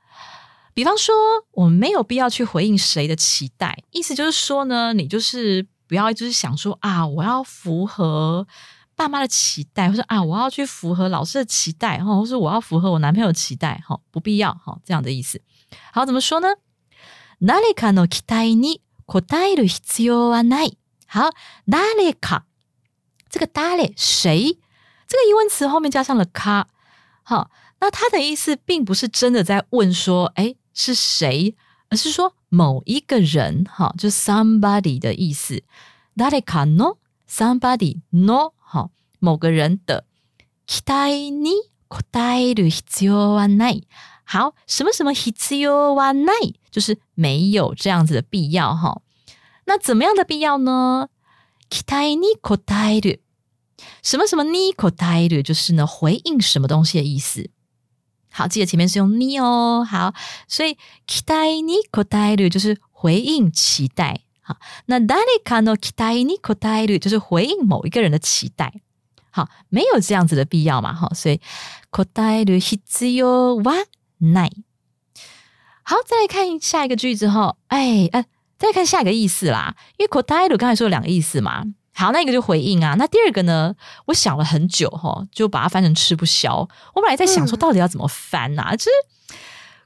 [0.75, 1.15] 比方说
[1.53, 8.47] 我们没有必要去回应谁的期待，意思就是说呢，你就是不要就是想说啊，我要符合
[8.95, 15.41] 爸妈的期待，或者啊，我要去符合老师的期待，哈，或是我要符合我男朋友的期待，哈，不必要，哈，这样的意思。
[15.93, 16.49] 好，怎么说呢？
[17.41, 20.79] 誰かの期待に応える必要はない。
[21.07, 21.31] 好，
[21.67, 22.45] 誰か
[23.29, 24.59] 这个誰谁
[25.11, 26.65] 这个疑问词后面加上了か，
[27.23, 27.51] 好，
[27.81, 31.55] 那它的意思并不是真的在问说，哎，是谁，
[31.89, 35.63] 而是说某一个人，哈，就 somebody 的意思。
[36.17, 36.97] 誰かの
[37.29, 40.05] somebody no 好，某个人的
[40.67, 41.51] 期待に
[41.89, 43.85] 応える必要はない。
[44.25, 49.03] 好，什么什么必要はない，就是没有这样子的必要哈。
[49.67, 51.09] 那怎么样的必要呢？
[51.69, 53.21] 期待に応える，
[54.03, 57.51] 什么什么に応える，就是呢回應什麼東西的意思。
[58.31, 59.85] 好，記得前面是用に哦。
[59.85, 60.13] 好，
[60.47, 60.77] 所以
[61.07, 64.21] 期待に応える就是回應期待。
[64.43, 68.83] 好，那誰かの期待に応える就是回應某一個人的期待。
[69.31, 70.93] 好，没有这样子的必要嘛。
[70.95, 71.41] 好，所以
[71.93, 73.87] 応える必要は
[74.21, 74.65] ない。
[75.83, 77.57] 好，再来看下一个句子哈。
[77.69, 78.25] 哎，呃，
[78.59, 79.77] 再来看下一个意思啦。
[79.99, 81.65] 因为応える刚才说有两个意思嘛。
[81.93, 82.95] 好，那一个就回应啊。
[82.99, 83.75] 那第二个呢？
[84.05, 86.57] 我想了很久哈，就把它翻成吃不消。
[86.95, 88.77] 我本来在想说，到底要怎么翻呐？
[88.77, 88.91] 就是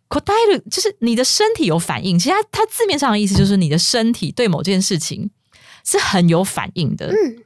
[0.08, 2.18] こたえる，就是你的身体有反应。
[2.18, 5.30] 其实它它字面上的意思就是你的身体对某件事情
[5.84, 7.12] 是很有反应的。
[7.12, 7.44] 嗯，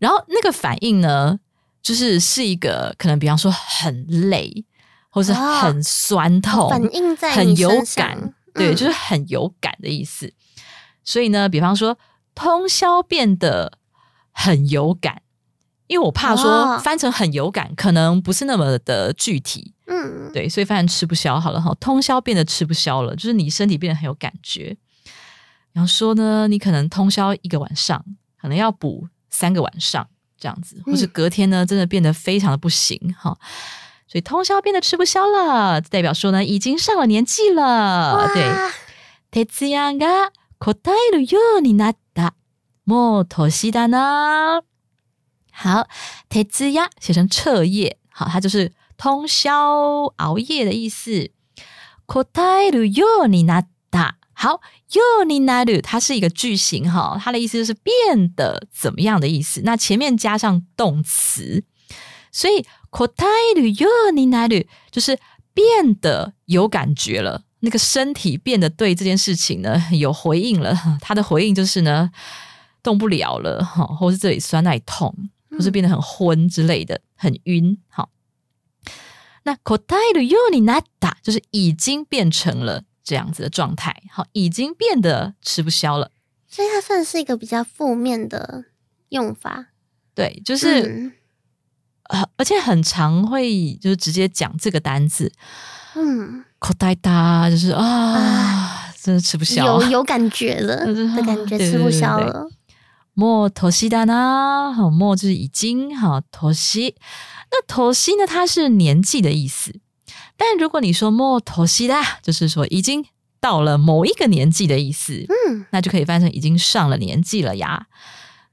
[0.00, 1.38] 然后那个反应呢，
[1.80, 4.64] 就是是一个可能，比方说很累，
[5.10, 10.34] 或是哦很酸痛，反映在很有你身上感，对，嗯就是很有感的意思。
[11.04, 11.96] 所以呢，比方说
[12.35, 13.77] 通宵变得
[14.31, 15.21] 很有感，
[15.87, 21.75] 因为我怕说哦翻成很有感，可能不是那么的具体，嗯，对，所以翻成吃不消好了哈。
[21.79, 24.77] 通宵变得吃不消了，就是你身体变得很有感觉。
[25.73, 28.03] 然后说呢，你可能通宵一个晚上，
[28.41, 33.37] 可能要补三个晚上这样子，或是嗯隔天呢，真的变得非常的不行哈。
[34.07, 38.17] 所以通宵变得吃不消了，代表说呢，已经上了年纪了。
[38.17, 38.27] 哇
[39.31, 40.29] 对，徹夜が
[40.60, 42.34] 答えるようになった。
[42.84, 44.62] もう年だな。
[45.52, 45.86] 好，
[46.28, 51.30] 徹夜写成彻夜，好，它就是通宵熬夜的意思。
[52.06, 54.16] 答えるようになった。
[54.38, 54.60] 好，
[54.92, 59.62] ようになる，它是一个句型哈，它的意思就是变得怎么样的意思。
[59.64, 61.64] 那前面加上动词，
[62.30, 65.18] 所以答えるようになる就是
[65.54, 70.76] 变得有感觉了， 那个身体变得对这件事情呢有回应了。
[71.00, 72.10] 它的回应就是呢
[72.82, 75.14] 动不了了哈，或是这里酸那里痛，
[75.50, 77.78] 或是变得很昏之类的，很晕。
[77.88, 78.10] 好，
[79.44, 86.10] 那答えるようになった就是已经变成了这样子的状态，好，已经变得吃不消了。
[86.48, 88.66] 所以它算是一个比较负面的
[89.10, 89.66] 用法，
[90.14, 91.12] 对，就是、嗯
[92.04, 95.32] 呃，而且很常会就是直接讲这个单字，
[95.96, 99.64] 嗯， 口袋大，就是啊，啊真的吃不消。
[99.64, 102.48] 有有感觉了 就是的感觉，吃不对对对对消了。
[103.14, 106.20] もう年だな，好，もう就是已经好
[106.52, 106.94] 年。
[107.50, 109.80] 那年呢，它是年纪的意思。
[110.36, 113.06] 但如果你说もう年だ，就是说已经
[113.40, 117.86] 到了某一个年纪的意思，嗯，那就可以翻成已经上了年纪了呀。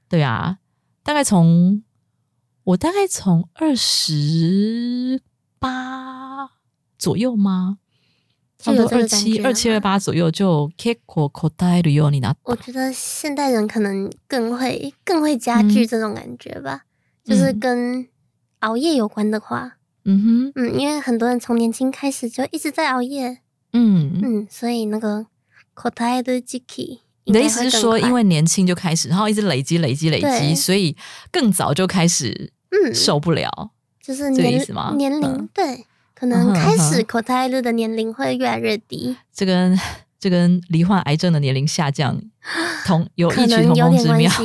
[0.08, 0.56] 对啊，
[1.02, 1.82] 大概从
[2.62, 5.20] 我大概从二十
[5.58, 6.48] 八
[6.98, 7.78] 左右吗？
[8.58, 12.36] 差不多就有这二七、个感觉了二七、二八左右就結構答えるようになった。
[12.44, 16.82] 我觉得现代人可能更会更会加剧这种感觉吧，
[17.24, 18.08] 就是嗯跟
[18.60, 23.38] 熬夜有关的话，嗯哼，嗯，因为很多人从年轻开始就一直在熬夜，
[23.72, 25.26] 嗯，嗯，所以那个
[25.74, 30.96] 口袋的 j i k i 你的意思是说，因为年轻就开始，然后一直累积、累积、累积，对所以
[31.30, 33.70] 更早就开始嗯，受不了。
[34.02, 35.86] 就是这个年意思吗年龄、嗯对，
[36.19, 39.79] 可嗯能开始口袋日的年龄会越来越低，这跟
[40.19, 42.19] 这跟罹患癌症的年龄下降
[42.85, 44.29] 同 有可异曲同工之妙。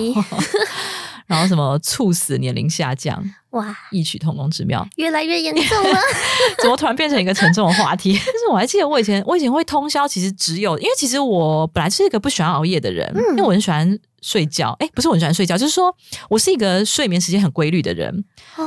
[1.27, 4.87] 然后什么猝死年龄下降， 哇，异曲同工之妙。
[4.97, 5.99] 越来越严重了。
[6.61, 8.13] 怎么突然变成一个沉重的话题？
[8.25, 14.77] 但是我还记得我以前，我以前会通宵，其实只有因为其实我本来是一个不喜欢熬夜的人，嗯因为我很喜欢睡觉。
[14.81, 15.95] 哎，不是我很喜欢睡觉，就是说
[16.29, 18.25] 我是一个睡眠时间很规律的人。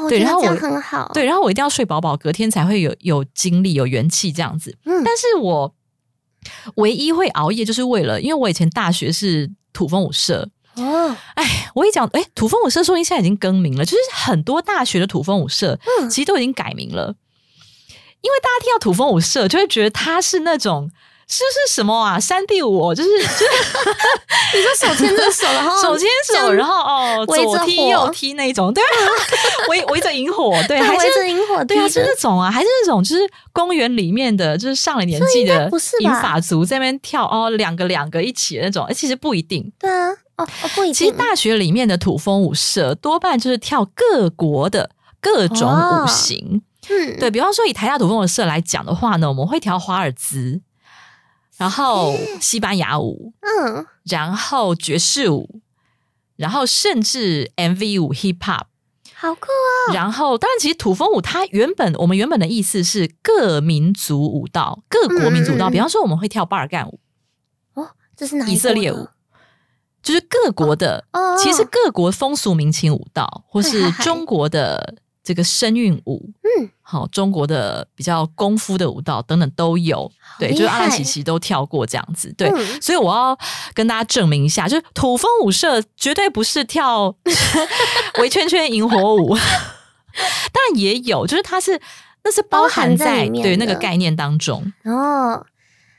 [0.10, 1.10] 对然后我很好。
[1.14, 4.76] 对，然后我一定要睡饱饱，隔天才会有有精力、有元气这样子。
[4.86, 5.76] 嗯但是我
[6.76, 10.50] 唯一会熬夜，就是为了，因为我以前大学是土风舞社。
[10.78, 16.10] 哦，哎，我一讲，哎，土风舞社说不定现在已经更名了，就是很多大学的土风舞社嗯。
[16.10, 17.16] 其实都已经改名了，
[18.22, 20.92] 因为大家听到土风舞社就会觉得它是那种。
[21.30, 22.18] 是不是什么啊？
[22.18, 23.46] 山地舞哦就是就是
[24.56, 28.88] 你说手牵着手，然后 手牵手，然后哦左踢右踢那种，对啊，
[29.68, 36.10] 围围着萤火，对，还围是着萤火对啊，是那种啊，还是那种就是公园里面的，就是上了年纪的不是吧？
[36.10, 40.94] 银发族在那边跳哦，两个两个一起的那种，哎，其实不一定，对啊，哦哦，不一定。
[40.94, 46.62] 其实大学里面的土风舞社多半就是跳各国的各种舞型。
[46.90, 50.62] 嗯，对比方说，以台大土风舞社来讲的话呢，我们会跳华尔兹，
[51.58, 55.62] 然后西班牙舞，嗯，然后爵士舞，
[56.38, 58.68] 然后甚至 MV 舞 Hip Hop。
[59.20, 59.94] 好酷哦！
[59.96, 65.72] 然后，当然，其实土风舞它原本我们原本的意思是各民族舞蹈、各国民族舞蹈。
[65.72, 67.00] 比方说，我们会跳巴尔干舞、
[67.74, 69.08] 哦，这是哪一以色列舞，
[70.08, 80.10] 就是各国的，哦，其实各国风俗民情舞蹈，或是中国的这个声韵舞，嗯，好，中国的比较功夫的舞蹈等等都有。
[80.40, 82.34] 对，就是阿拉奇奇奇都跳过这样子。
[82.38, 83.38] 对，嗯所以我要
[83.74, 87.14] 跟大家证明一下，就是土风舞社绝对不是跳
[88.22, 89.36] 围圈圈萤火舞，
[90.54, 91.82] 当然也有，就是它是
[92.24, 94.72] 那是包含在对那个概念当中。
[94.86, 95.46] 哦，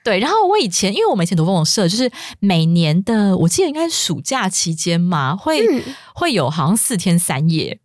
[0.08, 5.82] 对，然后我以前因为我们以前读风舞社就是每年的，我记得应该是暑假期间嘛，会、嗯
[6.14, 7.78] 会有好像四天三夜，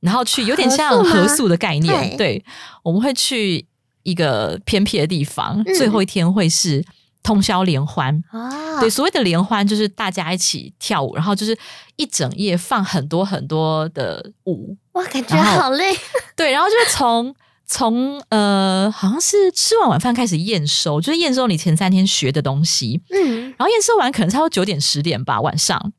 [0.00, 2.10] 然后去有点像合宿的概念。
[2.10, 2.44] 对对，
[2.82, 3.64] 我们会去
[4.02, 6.84] 一个偏僻的地方，嗯最后一天会是
[7.22, 8.20] 通宵联欢。
[8.32, 11.56] 啊，对，所谓的联欢就是大家一起跳舞，然后就是
[11.94, 15.96] 一整夜放很多很多的舞，哇，感觉好累，
[16.34, 17.32] 对，然后就是从
[17.66, 25.92] 从呃，好像是吃完晚饭开始验收，就是验收你前三天学的东西，嗯，然后验收完可能差不多九点十点吧，晚上，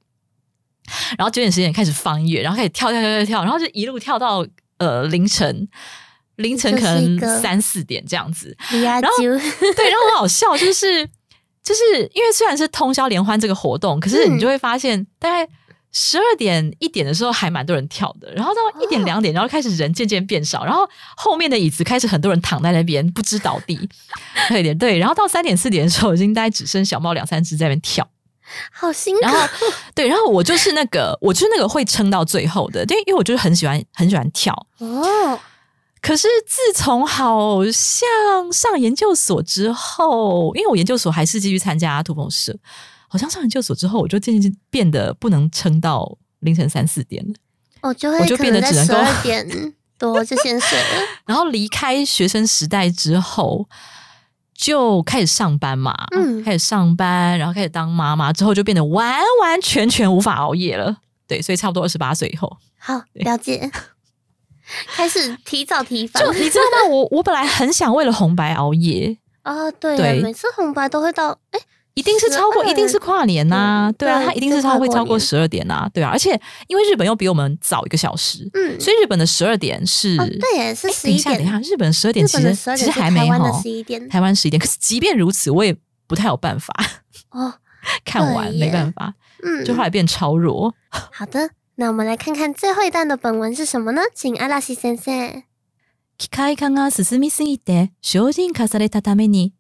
[1.18, 4.46] 然后九点十点开始放音乐，然后开始跳跳跳跳跳，然后就一路跳到
[4.78, 5.68] 呃凌晨。
[6.38, 11.06] 凌晨可能三四点这样子，然后对，然后很好笑，就是
[11.64, 15.50] 就是因为虽然是通宵联欢这个活动，可是你就会发现大概
[15.98, 23.90] 十二点一点的时候还蛮多人跳的，然后到一点哦两点，然后开始人渐渐变少，然后后面的椅子开始很多人躺在那边不知倒地，
[24.50, 28.06] 对点对，然后到三点四点的时候，已经大概只剩小猫两三只在那边跳，
[28.74, 29.22] 好辛苦。
[29.22, 29.48] 然，后
[29.96, 35.40] 对，然后我就是那个我就是那个会撑到最后的，对，因为我就是很喜欢很喜欢跳，哦，
[36.02, 42.54] 可是自从好像上研究所之后，因为我研究所还是继续参加土风社，
[43.16, 47.34] 好像上研究所之后，我就渐渐变得不能撑到凌晨三四点了。
[47.82, 53.70] 我就会我就变得只能够十二点多就先睡了， 然后离开学生时代之后，
[54.54, 60.98] 就开始上班嘛，嗯开始上班，然后开始当妈妈之后，就变得完完全全无法熬夜了。
[61.28, 63.72] 对，所以差不多二十八岁以后，好了解，
[64.96, 66.94] 开始提早提防就你知道吗？
[66.94, 71.60] 我我本来很想为了红白熬夜，啊，对对，每次红白都会到，哎，
[71.95, 86.73] 一定是超过， 12一定是跨年呐、嗯对啊，对它一定是就跨过超会超过年十二点呐、对啊，而且因为日本又比我们早一个小时，嗯，所以日本的十二点是，哦，对耶，是诶十一点，等一下等一下，日本十二点其实日本的十二其点是实还没台湾的哈十一点，台湾十一点，可是即便如此，我也不太有办法
[87.31, 87.55] 哦，
[88.05, 90.73] 看完，对耶没办法，嗯，就后来变超弱。
[90.91, 94.03] 好的，那我们来看看最后一段的本文是什么呢？
[94.15, 95.43] 请阿拉西先生。
[96.19, 99.55] 機械化が進みすぎて精進化されたために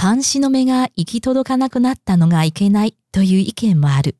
[0.00, 4.16] 監視の目が行き届かなくなったのがいけないという意見もある。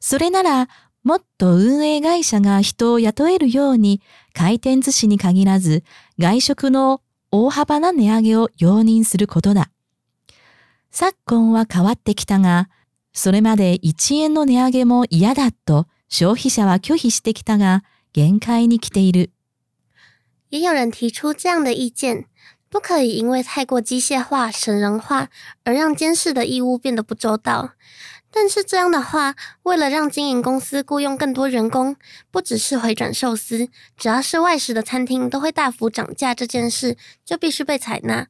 [0.00, 0.68] それなら
[1.02, 4.00] もっと運営会社が人を雇えるように
[4.34, 5.84] 回転寿司に限らず
[6.18, 7.00] 外食の
[7.30, 9.70] 大幅な値上げを容認することだ。
[10.90, 12.68] 昨今は変わってきたが、
[13.12, 19.30] それまで1円の値上げも嫌だと消費者は拒否してきたが限界に来ている。
[20.50, 22.26] 也有人提出这样的意见：
[22.68, 25.28] 不可以因为太过机械化、省人化
[25.64, 27.70] 而让监视的义务变得不周到。
[28.30, 31.96] 但是这样的话，为了让经营公司雇佣更多员工，
[32.30, 38.26] 不只是回转寿司，只要是外食的餐厅都会大幅涨价这件事，就必须被采纳。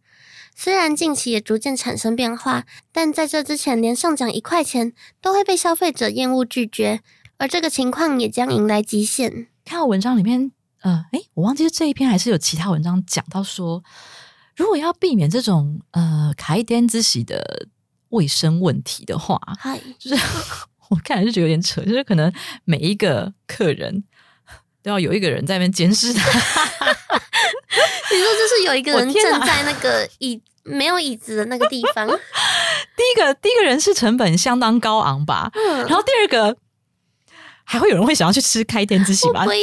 [0.55, 7.01] 虽然近期也逐渐产生变化，但在这之前，连上涨一块钱都会被消费者厌恶拒绝，
[7.39, 9.49] 而这个情况也将迎来极限。
[9.65, 13.83] 看到文章里面，呃，诶，我忘记这一篇还是有其他文章讲到说，
[14.57, 17.69] 如果要避免这种呃开店之喜的
[18.09, 20.23] 卫生问题的话，嗨，就是
[20.89, 22.33] 我看来就觉得有点扯，就是可能
[22.65, 24.05] 每一个客人
[24.83, 26.27] 都要有一个人在那边监视他。
[28.09, 32.07] 你说就是有一个人站在那个椅没有椅子的那个地方，
[32.97, 36.57] 第一个第一个人是成本相当高昂吧，嗯，然后第二个
[37.65, 39.53] 还会有人会想要去吃开店之喜吗我不？
[39.53, 39.59] 要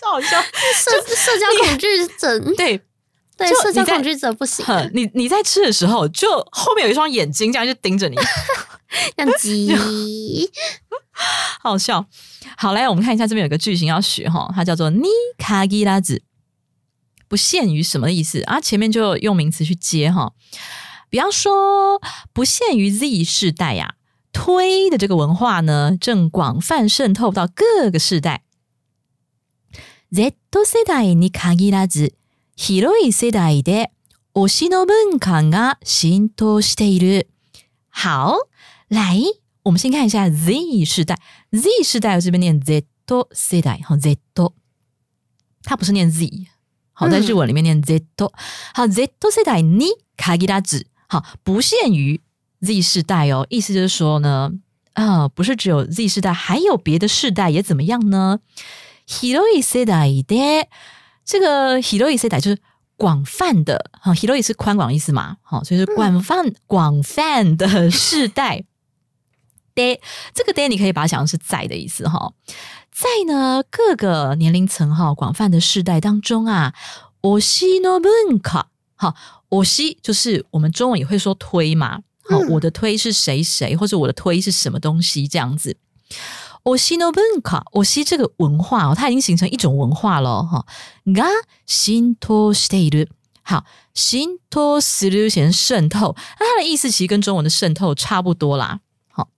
[0.00, 0.40] 超好笑。
[0.74, 2.80] 社社交恐惧症， 对，
[3.36, 8.16] 对社交恐惧者不行，哼你你在吃的时候，就后面有一双眼睛这样就盯着你。
[9.16, 9.74] 像鸡，
[11.60, 12.06] 好好笑。
[12.56, 16.22] 好，来我们看一下这边有个句型要学哈，它叫做“尼卡吉拉子”，
[17.28, 18.60] 不限于什么意思啊？
[18.60, 20.32] 前面就用名词去接哈。
[21.10, 22.00] 比方说，
[22.32, 23.94] 不限于 Z 世代呀、
[24.32, 28.44] 推的这个文化呢，正广泛渗透到各个世代。
[30.16, 32.14] Z 世代に限らず、
[32.56, 33.90] 広い世代で
[34.34, 37.28] 推しの文化が浸透している。
[37.90, 38.38] 好，
[38.88, 39.20] 来，
[39.64, 41.18] 我们先看一下 Z 世代。
[41.52, 42.86] Z 世代我这边念 Z
[43.34, 44.16] 世代，好 Z，
[45.62, 46.46] 它不是念 Z，
[46.94, 48.02] 好在日文里面念 Z。
[48.72, 52.22] 好 Z 世代に限らず，好不限于
[52.62, 53.46] Z 世代哦。
[53.50, 54.52] 意思就是说呢，
[54.94, 58.40] 啊，不是只有 Z 世代，还有别的世代也怎么样呢？
[59.07, 60.67] 広い世代で
[61.25, 62.57] 这个広い世代就是
[62.97, 68.63] 广泛的哈，hiroi 是宽广意思嘛，好，所以是广泛广泛的世代。
[69.73, 69.99] de
[70.33, 72.33] 这个 de 你可以把它想成是在的意思哈，
[72.91, 76.73] 在呢各个年龄层哈广泛的世代当中啊，
[77.21, 79.15] 推しの文化好，
[79.49, 85.77] 推し就是我们中文也会说推嘛，好，我的推是谁谁，或者我的推是什么东西这样子。
[86.65, 90.65] 我西诺文化，我西这个文化哦，它已经形成一种文化了哈。
[91.05, 91.25] が
[91.67, 93.07] 浸透している，
[93.43, 93.65] 好，
[93.95, 98.81] 浸透する写成渗透，那它的意思其实跟中文的渗透差不多啦。
[99.09, 99.29] 好，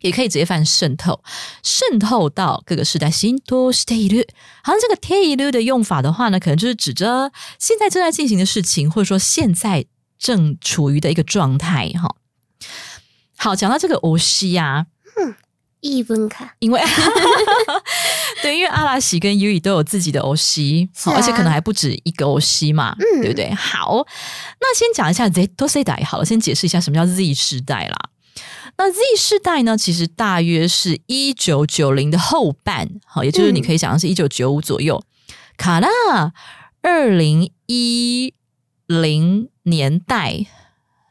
[0.00, 1.22] 也可以直接翻渗透，
[1.62, 3.08] 渗透到各个时代。
[3.08, 4.26] 浸透している，
[4.62, 9.86] 好像这个ている的用法的话呢，可能就是指着现在正在进行的事情，或者说现在
[10.18, 12.16] 正处于的一个状态哈。
[13.36, 14.86] 好，讲到这个欧西呀。
[15.83, 16.81] 一分卡，因为
[18.41, 23.53] 对，因为阿拉西跟 U 都有自己的欧西，而且可能还不止一个 OC 嘛，对不对？
[23.53, 24.05] 好，
[24.61, 27.97] 那先讲一下 Z 多世代好了，先解释一下什么叫 Z 世代啦。
[28.77, 35.03] 那 Z 世代呢，其实大约是一九九零的后半，好，也就是你可以想象是一九九五左右，
[35.57, 35.89] 卡拉
[36.81, 38.33] 二零一
[38.87, 40.45] 零年代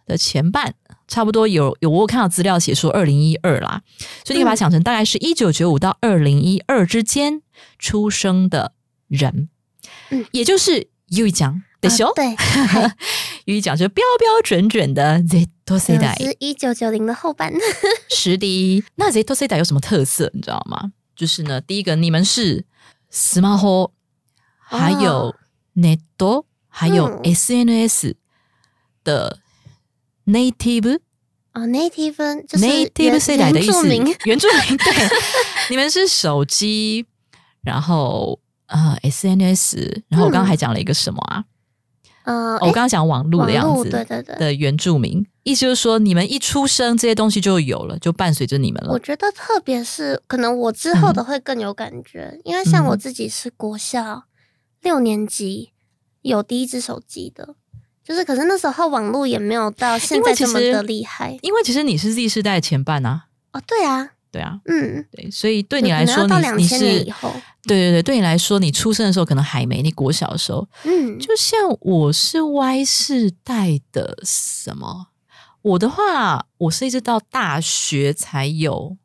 [0.07, 0.75] 的前半。
[1.13, 3.83] 差不多有有我看到资料写说二零一二啦，
[4.25, 7.43] 所以你可以把它想成大概是一九九五到二零一二之间
[7.79, 8.73] 出生的
[9.09, 9.51] 人，
[10.09, 12.35] 嗯，也就是 U 讲的修， 对
[13.45, 15.47] ，U 讲就标标准准的 Z
[15.79, 17.53] 世代，是一九九零的后半，
[18.09, 18.83] 是的。
[18.95, 20.31] 那 Z 世代有什么特色？
[20.33, 20.93] 你知道吗？
[21.15, 22.65] 就是呢，第一个你们是
[23.13, 23.91] Smart，
[24.59, 25.35] 还有
[25.77, 28.15] Net，还有 SNS
[29.05, 29.42] 的。
[30.27, 30.99] Native
[31.55, 33.87] 哦，Native 就是 Native 世代的意思，
[34.25, 34.95] 原住民对，
[35.71, 37.05] 你们是手机，
[37.63, 41.45] 然后呃 SNS，然后我刚刚还讲了一个什么啊？
[42.25, 44.37] 呃，我刚刚讲网络的样子，对对对。
[44.37, 48.93] 的原住民，意思就是说你们一出生这些东西就有了，就伴随着你们了。
[48.93, 54.23] 我觉得特别是可能我之后的会更有感觉，因为像我自己是国校
[54.81, 55.73] 六年级
[56.23, 57.57] 有第一只手机的。
[58.05, 61.39] 就是，可是那时候网络也没有到现在这么的厉害。
[61.43, 63.27] 因为其实你是 Z 世代的前半啊。
[63.53, 67.13] 哦，对啊，对啊，嗯，对，所以对你来说，你你是对
[67.65, 75.09] 对对，对你来说，你出生的时候可能还没，你国小的时候，嗯，就像我是 Y 世代的什么？
[75.61, 78.97] 我的话，我是一直到大学才有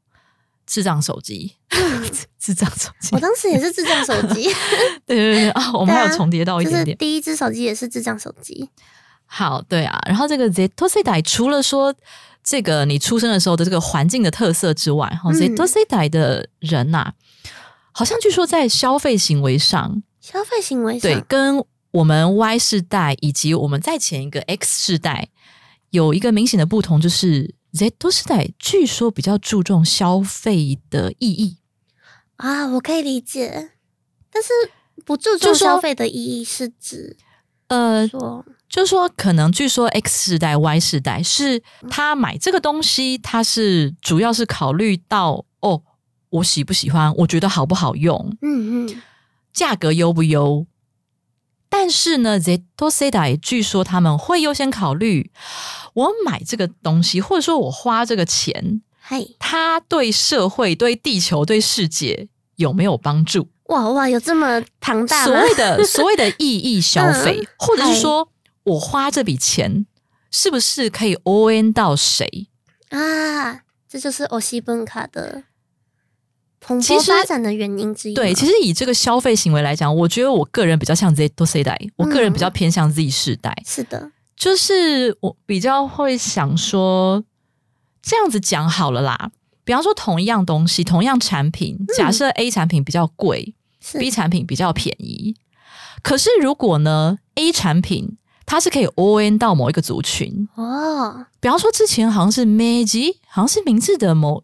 [0.67, 1.55] 智障手机，
[2.37, 3.09] 智障手机。
[3.13, 4.43] 我当时也是智障手机。
[5.07, 6.95] 对对对啊，我们还有重叠到一点点。
[6.97, 8.69] 第一只手机也是智障手机。
[9.25, 11.95] 好，对啊，然后这个 Z 世代除了说
[12.43, 17.11] 这个你出生的时候的这个环境的特色之外，哈，Z 世代的人呐，
[17.91, 25.29] 好像据说在消费行为上，消费行为上对，跟我们 Y 世代以及我们在前一个 X 世代
[25.89, 31.57] 有一个明显的不同，就是 Z 世代据说比较注重消费的意义
[32.37, 33.71] 啊，我可以理解，
[34.31, 34.49] 但是
[35.05, 37.17] 不注重消费的意义是指
[37.67, 38.09] 呃。
[38.69, 45.81] 就是说，可能据说 X 世代、Y 世代是他买这个东西，他是主要是考虑到哦，
[46.29, 49.01] 我喜不喜欢，我觉得好不好用，嗯嗯，
[49.53, 50.67] 价格优不优。
[51.69, 55.31] 但是呢，Z t o s e d a 据说他们会优先考虑
[55.93, 63.49] 我买这个东西，或者说我花这个钱，嘿，它对社会、对地球、对世界有没有帮助？
[63.65, 68.29] 哇哇，有这么庞大所谓的 所谓的意义消费，或者是说。
[68.67, 69.85] 我花这笔钱
[70.29, 72.49] 是不是可以 O N 到谁
[72.89, 73.61] 啊？
[73.87, 75.43] 这就是欧西本卡的
[76.59, 78.13] 蓬勃发展的原因之一。
[78.13, 83.55] 对，其实以这个消费行为来讲，我觉得我个人比较像 Z 多世代，我个人比较偏向 Z 世代。
[83.65, 87.23] 是的，就是我比较会想说，
[88.01, 89.31] 这样子讲好了啦。
[89.63, 93.53] 比方说，同一样东西，同样产品，假设 A 产品比较贵
[93.99, 95.35] ，B 产品比较便宜。
[96.01, 104.41] 可是如果呢，A 产品它是可以 O N 到某一个族群哦，比方说之前好像是 Magic 好像是明治的某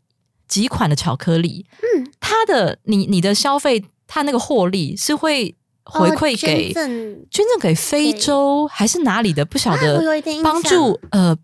[0.54, 7.26] 几款的巧克力，嗯，它的你你的消费，它那个获利是会回馈哦给、捐赠。
[7.32, 9.44] 捐赠给非洲还是哪里的？
[9.44, 10.00] 不晓得
[10.44, 11.36] 帮助呃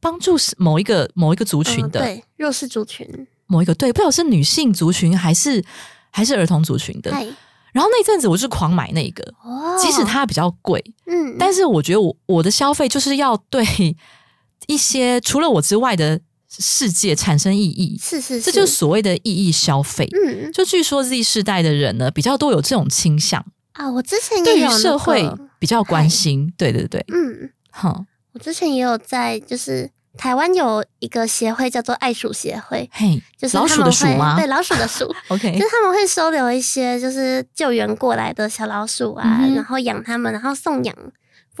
[0.00, 3.06] 帮助某一个某一个族群的、弱势族群，
[3.46, 5.64] 某一个对，不晓得是女性族群还是
[6.10, 7.12] 还是儿童族群的。
[7.72, 13.64] 然后那阵子我是狂买那个，哦，即使它比较贵，嗯，但是我觉得我我的消费就是要对
[14.66, 16.20] 一些除了我之外的
[16.58, 18.72] 世界产生意义，是是，这就是。
[18.72, 20.08] 所谓的意义消费。
[20.12, 20.50] 嗯。
[20.52, 26.52] 就据说 Z 世代的人呢，比较多有这种倾向，啊，我之前对于也有那社会比较关心。
[26.56, 34.36] 对对对，嗯，好，我之前也有在，就是台湾有一个协会叫做爱鼠协会，嘿，就是老鼠的鼠吗？
[34.36, 35.04] 对，老鼠的鼠？
[35.28, 40.94] OK，就是他们会收留一些就是救援过来的小老鼠啊，嗯然后养它们，然后送养，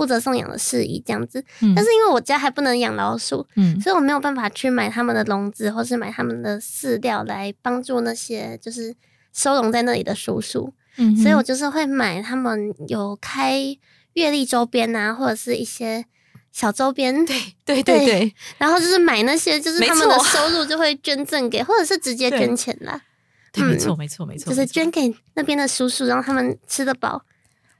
[0.00, 1.44] 负责送养的事宜这样子。
[1.60, 8.94] 嗯但是因为我家还不能养老鼠，嗯所以我没有办法去买他们的笼子，或是买他们的饲料来帮助那些就是
[9.34, 10.72] 收容在那里的叔叔。
[10.96, 13.76] 嗯，所以我就是会买他们有开
[14.14, 16.06] 月历周边啊，或者是一些
[16.50, 17.36] 小周边，对
[17.66, 23.02] 对对对然后就是买那些，就是他们的收入就会捐赠给，或者是直接捐钱啦，
[23.52, 27.22] 对，嗯没错没错没错，就是捐给那边的叔叔，让他们吃得饱。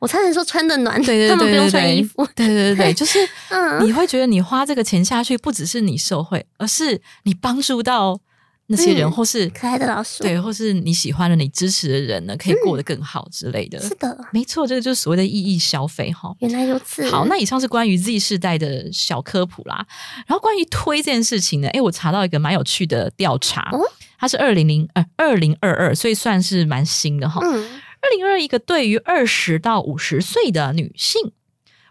[0.00, 2.26] 我差点说穿的暖，对对对他们不用穿衣服。
[2.34, 3.18] 对对对对，就是
[3.50, 8.18] 嗯你会觉得你花这个钱下去，不只是你受惠，而是你帮助到
[8.66, 13.78] 那些人，嗯或是可爱的老鼠，对，或是你喜欢的、你支持的人呢，可以过得更好之类的。
[13.80, 16.34] 是的，没错，这个就是所谓的意义消费哈。
[16.38, 17.08] 原来如此。
[17.10, 19.86] 好，那以上是关于 Z 世代的小科普啦。
[20.26, 23.80] 然后关于推这件事情呢，诶，我查到一个蛮有趣的调查，哦
[24.18, 27.40] 它是二零零呃二零二二，所以算是蛮新的哈。
[27.42, 27.66] 嗯，
[28.02, 31.32] 二零二一个对于二十到五十岁的女性，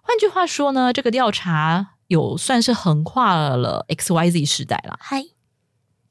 [0.01, 4.97] 换句话说呢，这个调查有算是横跨了 X Y Z 时代了。
[4.99, 5.23] 嗨，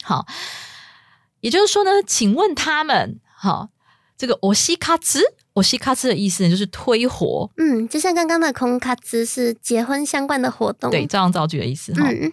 [0.02, 0.26] 好，
[1.40, 3.70] 也就是说呢，请问他们哈，
[4.16, 5.22] 这个我西卡兹，
[5.54, 12.08] 我西卡兹的意思呢，就是推活，嗯，就像刚刚的空卡兹是结婚相关的活动，对，照样造句的意思哈。
[12.08, 12.32] 嗯，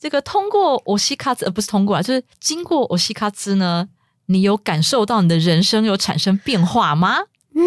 [0.00, 3.88] 这个通过我西卡兹，呃，不是通过啊，就是经过我西卡兹呢，
[4.31, 7.19] 你有感受到你的人生有产生变化吗？
[7.53, 7.63] 嗯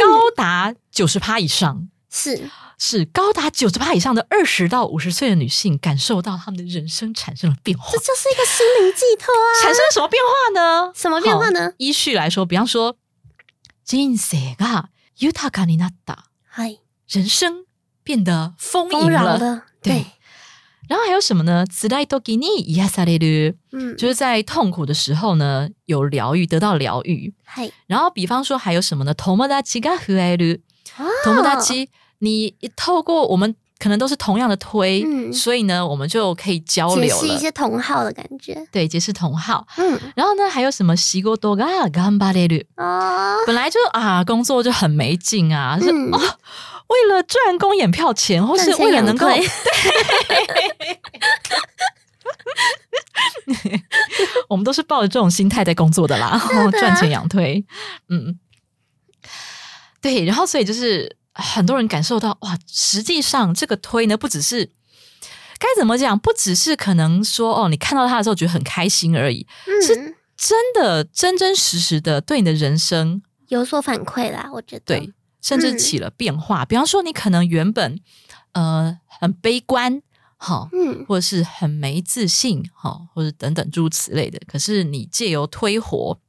[0.00, 1.88] 高达九十趴以上。
[2.10, 9.48] 是是高达九十趴以上的二十到五十岁的女性感受到她们的人生产生了变化这，就是一个心灵寄托啊。
[9.62, 10.92] 产生了什么变化呢？
[10.94, 12.96] 什么变化呢好依序来说，比方说，
[13.86, 16.16] 人生が豊かになった，
[16.50, 17.64] 嗨，人生
[18.02, 19.38] 变得丰丰盈了。
[19.38, 20.06] 饶的，对对，
[20.88, 21.64] 然后还有什么呢？
[21.70, 27.32] 辛い時に癒される，嗯，就是在痛苦的时候呢，有疗愈，得到疗愈。
[27.44, 29.14] 嗨，然后，比方说还有什么呢？
[29.14, 30.60] 友達が増える。
[30.98, 37.22] 哦友達，你透过我们可能都是同样的推，嗯所以呢，我们就可以交解流了。
[37.22, 39.66] 释一些同号的感觉，对，结识同好。
[39.76, 42.66] 嗯，然后呢，还有什么仕事が頑張れる？
[42.76, 46.20] 哦，本来就啊，工作就很没劲啊，是、嗯哦，
[46.87, 49.49] 为了赚公演票钱，或是为了能够养腿
[54.49, 57.65] 我们都是抱着这种心态在工作的啦，然后赚钱养推，
[58.09, 58.39] 嗯，
[60.01, 64.71] 对，然后所以就是很多人感受到哇，实际上这个推呢，不只是
[65.59, 69.47] 该怎么讲，不只是可能说哦，你看到他的时候觉得很开心而已，
[69.85, 76.65] 是嗯，真的真真实实的对你的人生有所反馈啦，我觉得，对，甚至嗯起了变化。
[76.65, 77.99] 比方说，你可能原本
[78.53, 80.01] 呃很悲观，
[80.37, 84.39] 好、嗯，或者是很没自信，好、或者等等诸如此类的。
[84.47, 86.19] 可是你借由推活，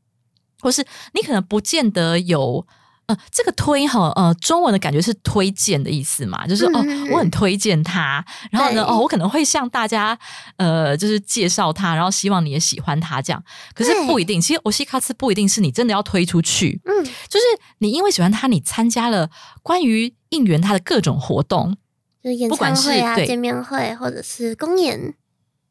[0.60, 2.66] 或是你可能不见得有。
[3.08, 10.16] 呃，这个推哈，呃，中文的感觉是推荐的意思嘛，就是、哦我很推荐他，然后呢，哦，我可能会向大家
[10.56, 13.42] 呃，就是介绍他，然后希望你也喜欢他这样。
[13.74, 17.44] 可是不一定，其实欧西卡斯不一定是你真的要推出去，嗯，就是
[17.78, 19.30] 你因为喜欢他，你参加了
[19.62, 21.74] 关于应援他的各种活动，
[22.22, 23.26] 就是演不管是唱会啊、对。
[23.26, 25.14] 见面会或者是公演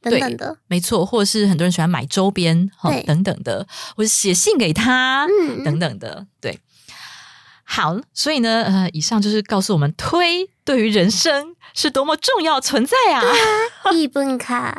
[0.02, 3.04] 等对等的，没错，或者是很多人喜欢买周边哈对。
[3.04, 6.60] 等等的，或者写信给他、嗯，等等的，对。
[7.70, 13.22] 好，所以呢，呃，以上就是告诉我们推对于人生是多么重要存在啊。
[13.94, 14.74] 一本卡，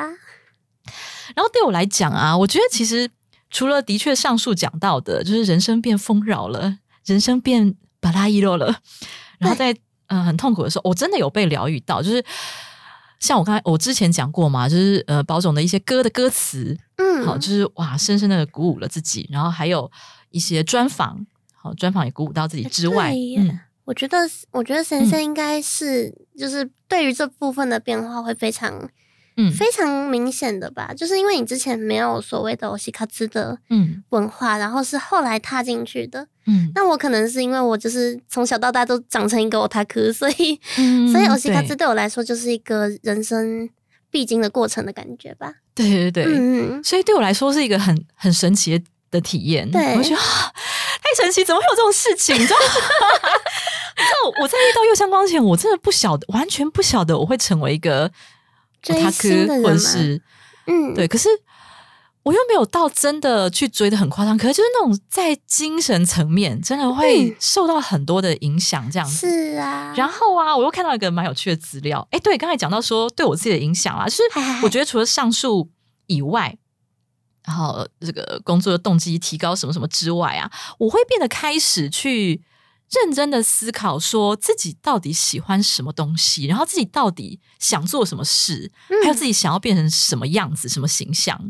[1.37, 3.11] 然后对我来讲啊，我觉得其实
[3.51, 8.75] 除了的确上述讲到的，就是人生变丰饶了，人生变巴拉伊洛了，
[9.39, 9.77] 然后在
[10.07, 12.25] 呃很痛苦的时候，我真的有被疗愈到，就是
[13.21, 19.91] 像我刚才我之前讲过嘛，就是呃保总的一些歌的歌词，嗯，好，就是哇，深深的鼓舞了自己，然后还有
[20.31, 21.27] 一些专访，
[21.69, 24.19] 好，专访也鼓舞到自己之外，嗯，我觉得，
[24.51, 28.89] 我觉得神仙应该是、就是对于这部分的变化会非常
[29.37, 29.53] 嗯。
[29.53, 34.03] 非常明显的吧，就是因为你之前没有所谓的欧西卡兹的嗯。
[34.11, 36.27] 文化，然后是后来踏进去的。
[36.47, 36.71] 嗯。
[36.75, 43.69] 那我可能是因为我就是从小到大都长成一个 otaku，所以、嗯所以欧西卡兹对对我来说就是一个人生
[44.11, 45.53] 必经的过程的感觉吧。
[45.75, 49.71] 对对对，嗯，所以对我来说是一个很很神奇的的体验。
[49.71, 49.97] 对。
[49.97, 50.53] 我觉得、啊、
[51.17, 52.35] 太神奇，怎么会有这种事情？
[52.39, 52.57] 你知道
[54.41, 58.11] 我在遇到右相光前，我真的不晓得，完全不晓得我会成为一个
[58.83, 60.23] 追 otaku，或者星的人是
[60.67, 61.29] 嗯，对，可是
[62.23, 69.29] 我又没有到真的去追的很夸张，可是就是那种在精神层面真的会嗯受到很多的影响，这样子。
[69.29, 69.93] 是啊。
[69.97, 74.23] 然后啊，我又看到一个蛮有趣的资料，哎，对，刚才讲到说对我自己的影响啊，就是
[74.63, 75.71] 我觉得除了上述
[76.07, 76.57] 以外，
[77.49, 82.43] 然后这个工作的动机提高什么什么之外啊，我会变得开始去
[82.91, 89.03] 认真的思考，说自己到底喜欢什么东西，然后自己到底想做什么事，嗯。
[89.03, 91.41] 还有自己想要变成什么样子、什么形象。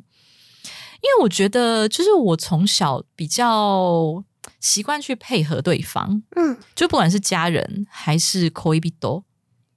[1.00, 4.22] 因为我觉得，就是我从小比较
[4.60, 9.24] 习惯去配合对方，嗯，就不管是家人还是 k o i b i d o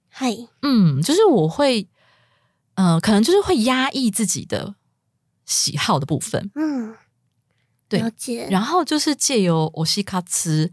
[0.08, 1.88] 嗨，嗯，就是我会，
[2.74, 4.74] 呃，可能就是会压抑自己的
[5.52, 6.94] 喜好的部分，嗯，
[7.88, 8.00] 对。
[8.00, 8.48] 了解。
[8.50, 10.72] 然后就是借由我西卡兹，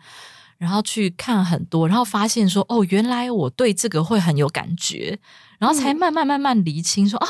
[0.58, 5.20] 然后去看很多，然后发现说，哦，原来我对这个会很有感觉，
[5.60, 5.98] 然后才嗯。
[5.98, 7.28] 慢慢慢慢厘清说，哦，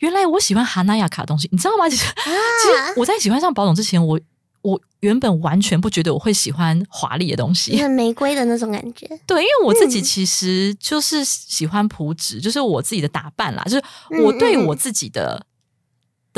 [0.00, 1.88] 原来我喜欢哈娜亚卡的东西，你知道吗？
[1.88, 2.22] 其实，其
[2.68, 4.20] 实我在喜欢上宝总之前，我
[4.62, 9.06] 我原本完全不觉得我会喜欢华丽的东西，很玫瑰的那种感觉。
[9.24, 10.02] 对，因为我自己嗯。
[10.02, 13.84] 其实就是喜欢朴质，就是我自己的打扮啦，就是
[14.24, 15.46] 我对我自己的、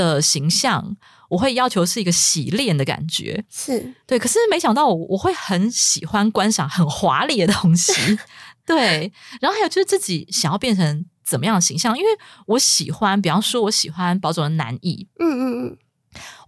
[0.00, 0.96] 的形象，
[1.28, 3.44] 我会要求是一个洗练的感觉。
[3.50, 7.92] 是，对，可是没想到我我会很喜欢观赏很华丽的东西，
[8.66, 12.10] 对，然后还有就是自己想要变成怎么样的形象，因为
[12.46, 15.78] 我喜欢，比方说我喜欢宝总的男艺，嗯嗯嗯，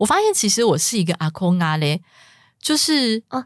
[0.00, 2.02] 我发现其实我是一个阿空阿嘞，
[2.60, 3.44] 就是哦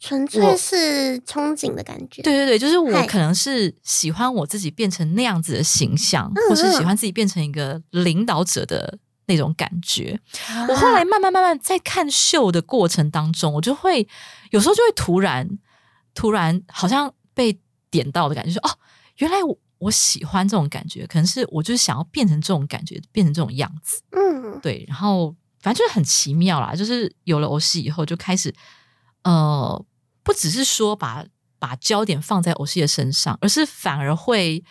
[0.00, 2.22] 纯粹是憧憬的感觉。
[2.22, 8.96] 对对对，就是我可能是喜欢我自己变成那样子的形象，嗯或是喜嗯欢自己变成一个领导者的
[9.28, 10.20] 那种感觉。
[10.48, 14.08] 啊我后来慢慢慢慢在看秀的过程当中，我就会
[14.50, 15.48] 有时候就会突然
[16.14, 17.60] 突然好像被
[17.90, 18.76] 点到的感觉，说哦，
[19.18, 24.02] 原来我我喜欢这种感觉，可能是我就是想要变成这种感觉，变成这种样子。
[24.10, 28.52] 嗯对，然后反正就是很奇妙啦，就是有了欧西以后，就开始
[29.22, 29.84] 呃，
[30.24, 31.24] 不只是说把
[31.58, 34.64] 把焦点放在欧西的身上，而是反而会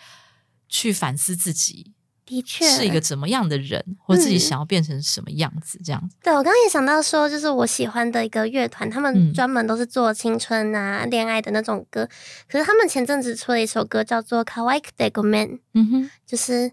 [0.68, 1.94] 去反思自己
[2.28, 6.14] 的确是一个怎么样的人，或者自己嗯想要变成什么样子，这样子。
[6.22, 12.06] 对，我刚刚也想到说，就是我喜欢的一个乐团，他嗯们专门都是做青春啊、恋爱的那种歌。
[12.46, 16.72] 可是他们前阵子出了一首歌叫做《Kawaii de g o m a n 嗯哼，就是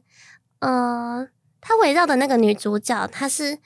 [0.60, 1.26] 呃，
[1.62, 3.58] 他围绕的那个女主角，她是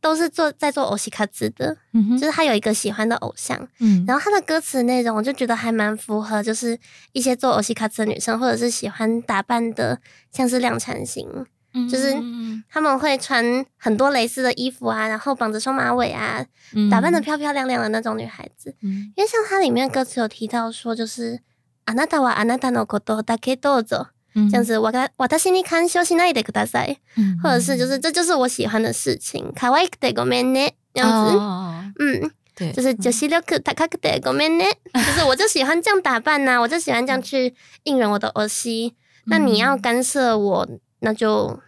[0.00, 6.76] 都是做在做欧西卡兹的，嗯哼，就是她有一个喜欢的偶像，嗯，然后她的歌词内容，我就觉得还蛮符合，就是
[7.12, 10.00] 一些做欧西卡兹的女生，或者是喜欢打扮的，
[10.32, 16.44] 像是量产型，嗯就是嗯他们会穿很多蕾丝的衣服啊，然后绑着双马尾啊，
[16.74, 18.74] 嗯打扮的漂漂亮亮的那种女孩子。
[18.82, 21.38] 嗯因为像它里面歌词有提到说，就是
[21.86, 31.36] あなたはあなたのことだけどうぞ， 嗯这样子，我が私に干渉しないでください，嗯或者是就是这就是我喜欢的事情，可愛くてごめんね，这样子。
[31.36, 33.34] 哦嗯，对，就是女子力
[33.74, 38.94] 高くてごめんね，就是我就喜欢这样打扮呐、 我就喜欢这样去应援我的儿媳。
[39.26, 40.68] 那你要干涉我，
[41.00, 41.60] 那就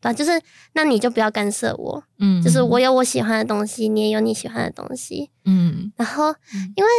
[0.00, 0.38] 对啊，就是
[0.74, 5.30] 那你就不要干涉我，嗯，就是我有我喜欢的东西，你也有你喜欢的东西。
[5.46, 6.90] 嗯然后嗯，因为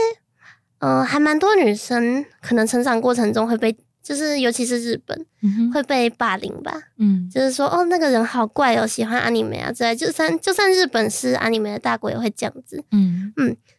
[0.80, 3.78] 嗯、呃还蛮多女生可能成长过程中会被，
[4.10, 12.84] 就是尤其是日本嗯哼会被霸凌吧，嗯就是说哦那个人好怪哦，喜欢 anime 啊之类，就算就算日本是 anime 的大国也会这样子。
[12.92, 13.34] 嗯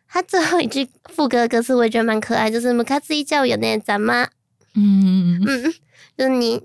[0.08, 4.28] 他最后一句副歌的歌词我也觉得蛮可爱，就是“ムカついちゃうよね，怎么？”
[4.74, 5.74] 嗯嗯，
[6.16, 6.62] 就是你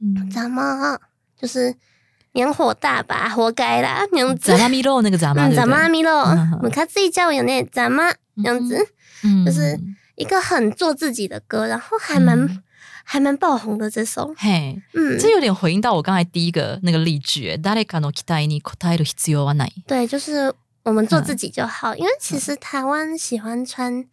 [0.00, 0.98] 嗯，怎么，
[1.40, 1.74] 就是
[2.32, 4.58] 你很火大吧，活该啦，那样子咱。
[4.58, 6.24] 妈咪肉那个咱妈，嗯，对不对怎么咪咯？
[6.26, 8.02] 嗯ムカついちゃうよね，怎么？
[8.42, 8.76] 这样子，
[9.24, 9.78] 嗯就是
[10.16, 12.62] 一个很做自己的歌，然后还蛮、嗯
[13.04, 14.32] 还蛮爆红的这首。
[14.38, 19.72] 嘿，嗯，这有点回应到我刚才第一个那个例句，誰かの期待に応える必要はない。
[19.88, 24.04] 对，就是我们做嗯自己就好，因为其实台湾喜欢穿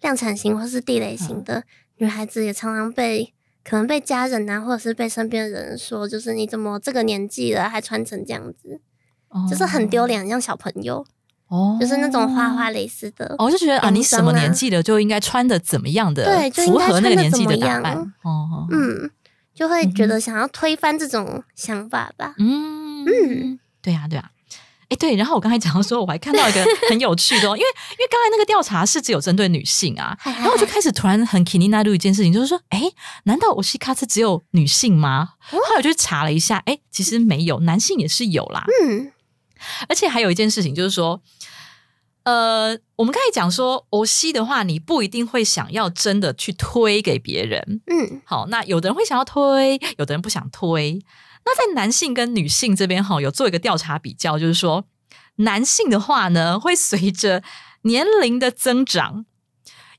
[0.00, 1.64] 量产型或是地雷型嗯的
[1.96, 3.34] 女孩子，也常常被
[3.64, 8.80] 可能被家人啊，或者是被身边的人说，就是你怎么这个年纪了还穿成这样子，
[9.50, 11.04] 就是很丢脸，很像小朋友，
[11.51, 13.25] 哦，就是那种花花蕾丝的。
[13.37, 17.97] 哦，我就觉得啊，你什么年纪了就应该穿的怎么样的，对就符合那个年纪的打扮。
[17.97, 19.11] 哦，哦，嗯，
[19.53, 22.33] 就会觉得想要推翻这种想法吧。
[22.39, 24.29] 嗯嗯，对呀、对呀、
[24.87, 32.81] 哎，对，然后我刚才讲到说，我还看到一个很有趣的、哦，因为因为刚才那个调查是只有针对女性啊，然后我就开始突然很 k i n i n a 一件事情，就是说，哎，
[33.25, 35.31] 难道我西卡斯只有女性吗？
[35.39, 38.63] 后来我就查了一下，哎，其实没有，男性也是有啦。
[38.85, 39.11] 嗯
[39.87, 41.21] 而且还有一件事情就是说，
[42.23, 47.81] 呃，我们刚才讲说，欧西的话，你不一定会想要真的去推给别人。
[47.87, 50.99] 嗯好，那有的人会想要推，有的人不想推。
[51.43, 54.85] 那在男性跟女性这边哈，有做一个调查比较，就是说，
[55.37, 57.41] 男性的话呢，会随着
[57.81, 59.25] 年龄的增长，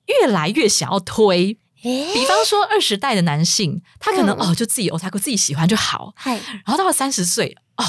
[0.06, 1.58] 越来越想要推。
[1.82, 6.12] 诶，比方说，二十代的男性，他可能、嗯哦，就自己哦，他自己喜欢就好。
[6.14, 6.34] 嗨，
[6.64, 7.84] 然后到了三十岁，哦，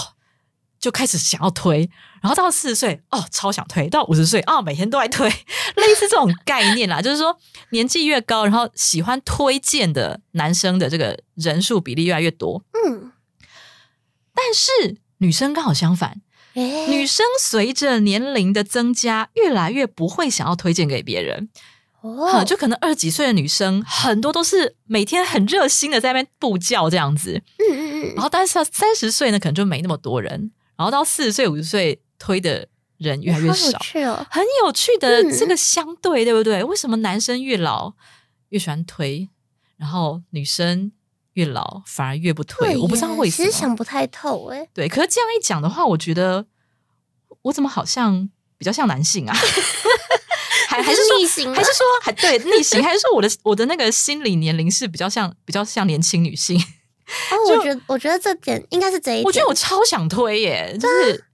[0.83, 1.89] 就开始想要推，
[2.21, 5.29] 然后到四十岁，哦，超想推，到五十岁，哦，每天都在推，
[5.79, 7.37] 类似这种概念啦，就是说
[7.69, 13.13] 年纪越高，然后喜欢推荐的男生的这个人数比例越来越多，嗯，
[14.35, 16.19] 但是女生刚好相反，
[16.55, 21.47] 诶，女生随着年龄的增加，越来越不会想要推荐给别人，
[22.01, 22.27] 哦。
[22.29, 28.13] 哈，就可能二十几岁的女生，很多都是每天很热心的在那边布教这样子，嗯嗯嗯。
[28.15, 30.51] 然后但是到三十岁呢，可能就没那么多人，
[30.83, 32.67] 然后到四十岁、五十岁推的
[32.97, 34.27] 人越来越少，哦。
[34.29, 36.61] 很有趣的嗯这个相对，对不对？
[36.61, 37.93] 为什么男生越老
[38.49, 39.29] 越喜欢推，
[39.77, 40.91] 然后女生
[41.35, 42.75] 越老反而越不推？
[42.75, 43.45] 我不知道耶为什么。
[43.47, 44.67] 其实想不太透哎。
[44.73, 46.45] 对，可是这样一讲的话，我觉得
[47.43, 49.33] 我怎么好像比较像男性啊？
[50.67, 52.83] 还还是说逆行吗还是说还对逆行？
[52.83, 56.59] 还是说我的我的那个心理年龄是比较像比较像年轻女性？
[57.31, 59.23] 哦，我觉得我觉得这点应该是这一点。
[59.23, 61.25] 我觉得我超想推耶，就是。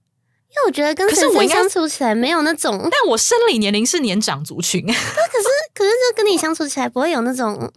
[0.52, 4.98] 因为我觉得跟先生相处起来没有那种，但我生理年龄是年长族群， 可是
[5.72, 7.70] 可是就跟你相处起来不会有那种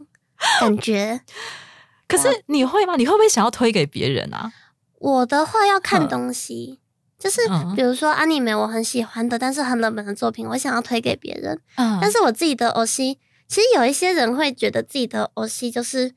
[0.59, 1.21] 感觉。
[2.09, 2.95] 可是你会吗？
[2.97, 4.51] 你会不会想要推给别人啊？
[4.97, 6.79] 我的话要看嗯东西，
[7.19, 11.59] 就是嗯比如说阿尼美我很喜欢的，但是很冷门的作品，我想要推给别人。
[11.75, 16.15] 嗯但是我自己的欧西，其实有一些人会觉得自己的欧西就是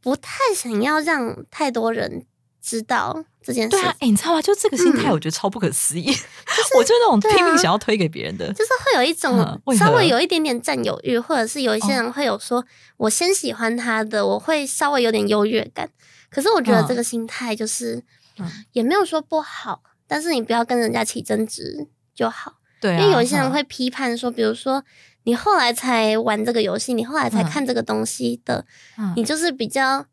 [0.00, 2.26] 不太想要让太多人
[2.62, 4.42] 知道这件事对啊，哎、你知道吗？
[4.42, 6.06] 就这个心态，嗯我觉得超不可思议。
[6.76, 12.64] 我就那种拼命想要推给别人的，就是会有一种稍微有一点点占有欲，或者是有一些哦人会有说，
[12.96, 15.88] 我先喜欢他的，我会稍微有点优越感。
[16.30, 18.04] 可是我觉得嗯这个心态就是
[18.38, 22.54] 嗯也没有说不好，但是你不要跟人家起争执就好。
[22.80, 24.84] 对啊，因为有一些人嗯会批判说，比如说
[25.24, 27.48] 你后来才玩这个游戏，你后来才嗯。
[27.48, 28.64] 看这个东西的，
[28.98, 29.12] 嗯。
[29.16, 30.06] 你就是比较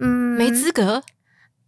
[0.00, 0.08] 嗯。
[0.36, 1.02] 没资格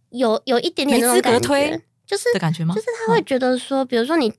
[0.09, 2.73] 有有一点点没资格推，就是的感觉吗？
[2.73, 3.21] 就是他会？
[3.21, 4.33] 觉得说，比如说你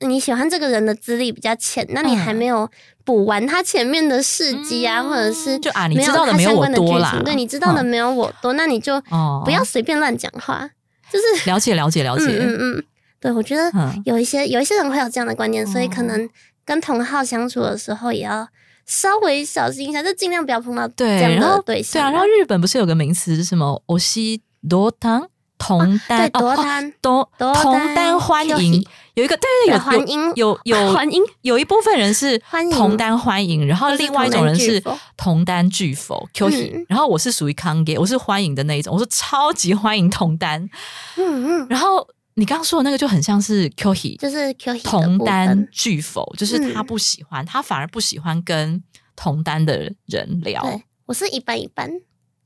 [0.00, 2.36] 你喜欢这个人的资历比较浅，那你还嗯。
[2.36, 2.70] 没有
[3.04, 7.86] 补完他前面的事迹啊，嗯或者是就啊你知道的没有我他相关的多啦剧情对你知道的嗯。
[7.86, 10.70] 没有我多，那你就哦不要随便乱讲话，
[11.10, 12.84] 就是了解了解了解，嗯嗯嗯，
[13.20, 14.00] 对我觉得嗯。
[14.06, 16.28] 有一些有一些人会有这样的观念，所以可哦能
[16.64, 18.48] 跟同号相处的时候也要
[18.86, 23.82] 稍微小心一下，就尽量不要碰到这对，样的对象对啊，然后日本不是有个名词是什么？
[23.86, 28.84] 欧西多汤同单对多单同多同单单欢迎。
[29.14, 30.32] 有一个对对对有欢迎。
[30.34, 31.22] 有有有欢迎。
[31.42, 32.40] 有一部分人是
[32.72, 34.82] 同单欢迎，然后另外一种人是
[35.16, 36.26] 同单拒否。
[36.32, 36.86] Q 嗯。
[36.88, 40.68] 然后我是属于康给，我是欢迎的那一种，我是超级欢迎同单。
[41.16, 48.82] 嗯嗯，然后你刚刚说的那个就很像是 Q 就是 Q 同单拒否，就是他嗯不喜欢，他反而不喜欢跟
[49.14, 50.62] 同单的人聊。
[50.62, 51.90] 对我是一般一般，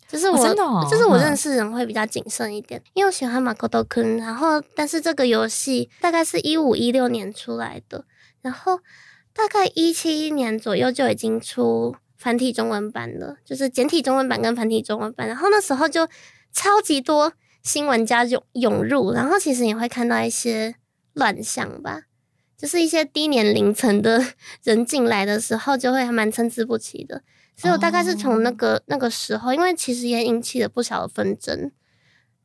[0.08, 8.04] 就是哦我、真的哦就是我嗯认识人会比较谨慎一点，因为我喜欢马可多坤，然后但是这个游戏大概是一五一六年出来的，
[8.42, 8.80] 然后
[9.32, 16.08] 大概一七年左右就已经出繁体中文版了，就是简体中文版跟繁体中文版，然后那时候就
[16.52, 17.32] 超级多
[17.66, 20.76] 新玩家涌涌入，然后其实也会看到一些
[21.14, 22.02] 乱象吧。
[22.56, 24.24] 就是一些低年龄层的
[24.62, 27.22] 人进来的时候，就会还蛮参差不齐的。
[27.56, 31.72] 所以我大概是从那个、那个时候，因为其实也引起了不小的纷争。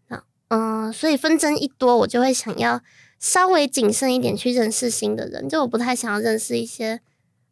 [0.08, 2.82] 那嗯，所以纷争一多，我就会想要
[3.20, 7.00] 稍微谨慎一点去认识新的人，就我不太想要认识一些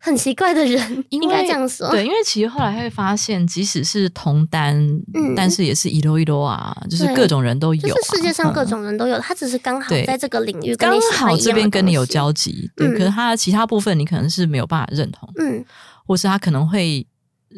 [0.02, 1.92] 很奇怪的人， 应该这样说。
[1.92, 4.76] 对，因为其实后来会发现，即使是同单，
[5.14, 8.68] 嗯但是也是一楼一楼啊，就是各种人都有、啊，就是世界上各嗯。
[8.68, 15.64] 种人都有，他只是刚好在这个领域跟刚好这边跟你有交集，对，嗯可是他的其他部分你可能是没有办法认同，嗯，
[16.06, 17.06] 或是他可能会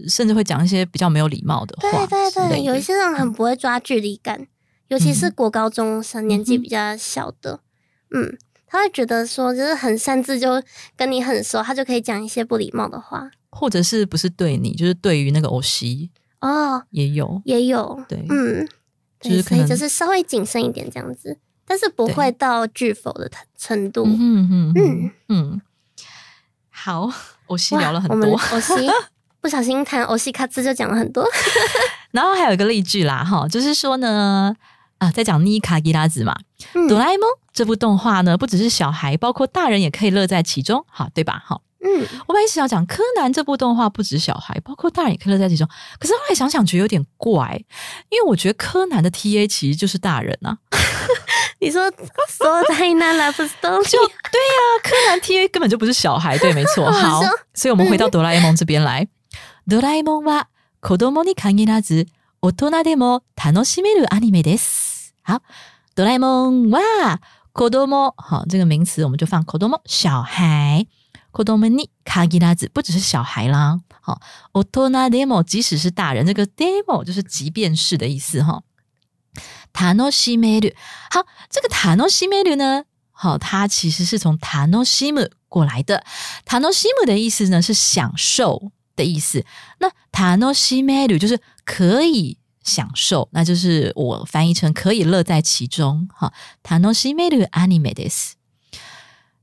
[0.08, 4.48] 甚至会讲一些比较没有礼貌的话对对对，有一些人很不会抓距离感，
[4.88, 7.60] 尤其是嗯国高中生年纪比较小的，
[8.12, 8.38] 嗯，
[8.72, 10.64] 他会觉得说就是很擅自就
[10.96, 13.30] 跟你很熟，他就可以讲一些不礼貌的话。
[13.50, 16.10] 或者是不是对你，就是对于那个欧西，
[16.40, 18.66] 哦，也有，也有，对嗯，
[19.20, 24.06] 对，就是可以就是稍微谨慎一点这样子，但是不对会到拒否的程度。
[24.06, 25.62] 嗯哼哼哼嗯嗯，
[26.70, 27.12] 好，
[27.48, 28.74] 我细聊了很多， 欧西
[29.42, 31.28] 不小心谈欧西卡兹就讲了很多。
[32.12, 34.56] 然后还有一个例句啦，哈，就是说呢，
[35.01, 36.37] 啊，在讲妮卡吉拉子嘛，
[36.75, 41.43] 嗯哆啦 A 梦这部动画呢，不只是小孩，包括大人也可以乐在其中，好，对吧？
[41.45, 45.69] 好，嗯，我本来是想讲柯南这部动画不止小孩，包括大人也可以乐在其中，
[45.99, 47.63] 可是后来想想觉得有点怪，
[48.09, 50.57] 因为我觉得柯南的 T A 其实就是大人啊，
[51.61, 51.91] 你说
[52.29, 56.91] 说太难了，不是东西就对呀、柯南 T A 根本就不是小孩，对，没错。
[56.91, 59.07] 好好笑，所以我们回到哆啦 A 梦这边来。
[59.69, 60.47] 哆啦 A 梦は
[60.81, 62.07] 子供に限らず
[62.41, 64.90] 大人でも楽しめるアニメです。
[65.23, 65.41] 好，
[65.95, 67.19] 哆啦 A 梦は
[67.53, 70.87] 子供，好，这个名词我们就放子供小孩。
[71.33, 74.23] 子供に限らず不只是小孩啦，好，
[74.53, 78.63] 大人でも即使是大人，这个 demo 就是即便是的意思哈。
[79.75, 80.75] 楽しめる，
[81.11, 86.03] 好，这个楽しめる呢，好，它其实是从楽しむ过来的。
[86.47, 89.45] 楽しむ的意思呢是享受的意思，
[89.79, 96.09] 那楽しめる就是可以 享受，那就是我翻译成可以乐在其中。
[96.13, 96.33] 哈，
[96.65, 98.33] 楽しめるアニメです，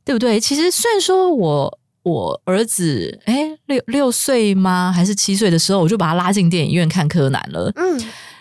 [0.03, 0.39] 对不对？
[0.39, 4.91] 其实虽然说我我儿子哎六六岁吗？
[4.93, 7.71] 还是七岁的时候，我就把他拉进电影院看柯南了。
[7.75, 7.97] 嗯，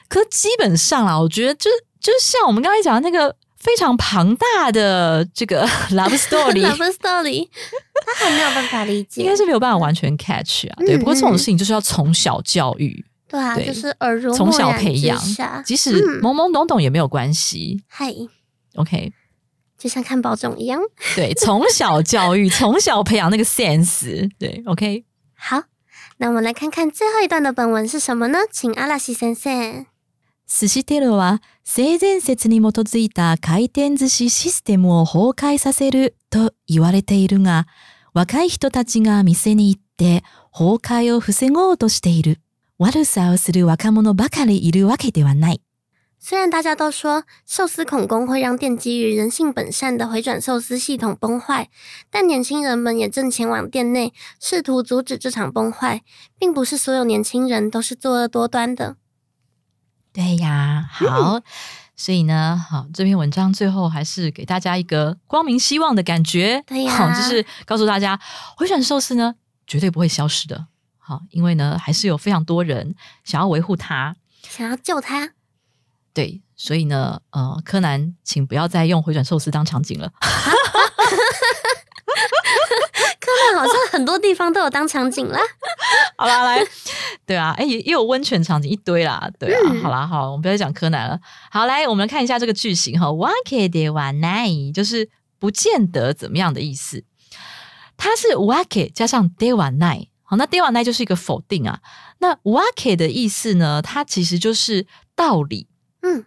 [0.09, 7.49] 可是基本上啦，我觉得就就像我们刚才讲的那个非常庞大的这个 love story， Love Story，
[8.05, 10.75] 他还没有办法理解，应该是没有办法完全 catch 啊。
[10.79, 17.83] 对，嗯不过这种事情就是要从小教育， 对啊，对就是耳濡从小目染之培养下，即使嗯懵懵懂懂也没有关系。
[17.89, 18.13] 嗨，
[18.75, 19.13] OK，
[19.79, 20.81] 就像看保种一样。
[21.17, 24.31] 对，从小教育， 从小培养那个 sense。
[24.39, 25.63] 对，OK，好，
[26.19, 28.41] 那我们来看看最后一段的本文是什么呢？
[28.51, 29.87] 请阿拉西先生。
[30.47, 37.67] 寿司テロは性善説に基づいた回転寿司システムを崩壊させると言われているが、
[38.13, 40.23] 若い人たちが店に行って
[40.53, 42.41] 崩壊を防ごうとしている。
[42.79, 45.61] 悪さをする若者ばかりいるわけではない。
[46.25, 51.69] 虽然大家都说寿司恐攻会让奠基于人性本善的回转寿司系统崩坏，
[52.11, 56.03] 但年轻人们也正前往店内试图阻止这场崩坏，
[56.39, 58.97] 并不是所有年轻人都是作恶多端的。
[60.13, 61.41] 对呀，好，
[61.97, 66.63] 所以呢，好，这篇文章最后还是给大家一个光明希望的感觉。
[66.69, 68.21] 对呀好，就是告诉大家，
[68.57, 69.35] 回转寿司呢
[69.67, 70.67] 绝对不会消失的。
[71.08, 72.94] 好，因为呢，还是有非常多人
[73.24, 74.18] 想要维护他。
[74.44, 75.32] 想要救他，
[76.14, 80.12] 对，所以呢，呃，柯南，请不要再用回转寿司当场景了。
[83.20, 85.40] 柯南好像很多地方都有当场景啦。
[86.18, 86.68] 好啦，来，
[87.26, 91.18] 对啊，哎，也也有温泉场景一堆啦，对啊，嗯好啦，好，我们不要再讲柯南了。
[91.50, 97.06] 好，来，我们来看一下这个句型哈，wake de wa nai，就是不见得怎么样的意思。
[97.98, 101.82] 它是 wake 加上 de wa nai，好，那 de wa nai 就是一个否定啊。
[102.20, 105.68] 那 wake 的意思呢，它其实就是道理，
[106.02, 106.26] 嗯，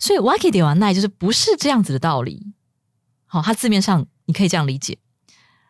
[0.00, 2.52] 所以 wake de wa nai 就是不是这样子的道理。
[3.24, 4.98] 好，它字面上你可以这样理解，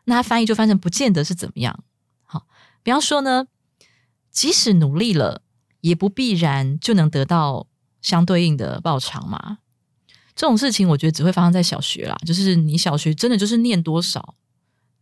[0.04, 1.84] 那它翻译就翻成不见得是怎么样。
[2.22, 2.46] 好，
[2.82, 3.46] 比方说呢，
[4.30, 5.42] 即使努力了，
[5.82, 7.66] 也不必然就能得到
[8.00, 9.58] 相对应的报偿嘛。
[10.34, 14.34] 这种事情我觉得只会发生在小学啦，就是你小学真的就是念多少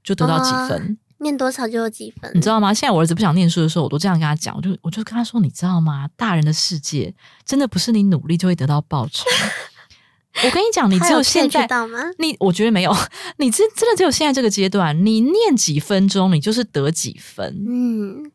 [0.02, 2.73] 就得到几分，念多少就有几分，你知道吗？
[2.73, 6.09] 现在我儿子不想念书的时候，我都这样跟他讲，我就我就跟他说，你知道吗？
[6.15, 7.13] 大人的世界
[7.45, 9.25] 真的不是你努力就会得到报酬。
[10.43, 11.99] 我跟你讲，你他有只有现 catch 在到吗？
[12.19, 12.95] 你我觉得没有，
[13.37, 17.65] 你真真的只有现在这个阶段，你念几分钟，你就是得几分。
[17.67, 18.31] 嗯，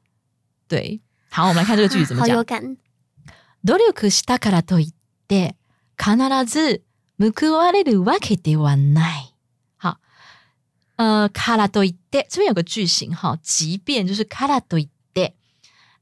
[0.67, 2.35] 对，好，我们来看这个句子怎么讲。
[2.35, 2.77] 好有感。
[3.65, 4.93] 努力したからといっ
[5.29, 5.55] て
[5.97, 6.83] 必ず
[7.21, 9.26] 報われるわけではない。
[10.97, 15.35] 好，呃，からといって这边有个句型哈，即便就是からといって，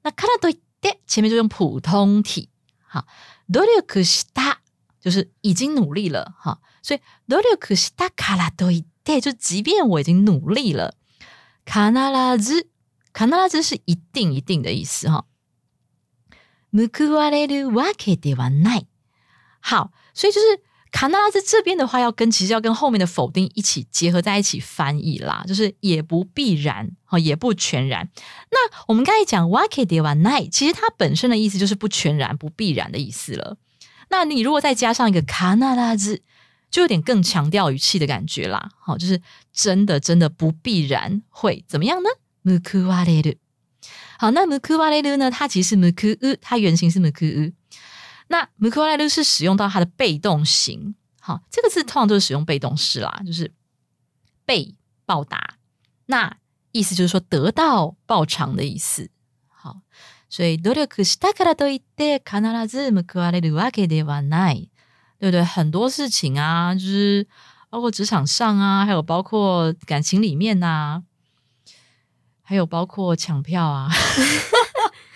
[0.02, 2.48] 那からといって前面就用普通体。
[2.88, 3.04] 好，
[3.48, 4.60] 努力した
[5.00, 10.94] 就是已经努力了哈，所以努力したからといって就即便我已经努力了，
[11.64, 11.80] 必
[12.38, 12.68] ず
[13.12, 15.24] 必ず是一定一定的意思哈。
[16.72, 18.86] 報われるわけではない。
[19.62, 20.62] 好，所以就是
[20.94, 28.08] 卡纳拉兹这边的话，要跟其实要跟后面的否定一起结合在一起翻译啦，就是也不必然，哈，也不全然。
[28.50, 28.58] 那
[28.88, 33.56] 我们刚才讲わけではない，其实它本身的意思就是不全然、不必然的意思了。
[34.08, 36.22] 那你如果再加上一个卡纳拉兹，
[36.72, 38.70] 就有点更强调语气的感觉啦。
[38.80, 39.22] 好，就是
[39.52, 42.08] 真的真的不必然会怎么样呢？
[42.44, 43.36] 報われる。
[44.18, 45.30] 好，那ムクワレル呢？
[45.30, 47.52] 它其实是ムクウ，它原型是ムクウ。
[48.28, 50.94] 那ムクワレル是使用到它的被动型。
[51.20, 53.52] 好，这个字通常都是使用被动式啦，就是
[54.44, 54.74] 被
[55.04, 55.56] 报答。
[56.06, 56.36] 那
[56.72, 59.10] 意思就是说得到报偿的意思。
[59.48, 59.82] 好，
[60.28, 64.70] 所以努力したからといって必ず報われるわけではない，
[65.18, 65.44] 对不对？
[65.44, 67.26] 很多事情啊，就是
[67.68, 71.02] 包括职场上啊，还有包括感情里面呐、
[72.42, 73.90] 还有包括抢票啊，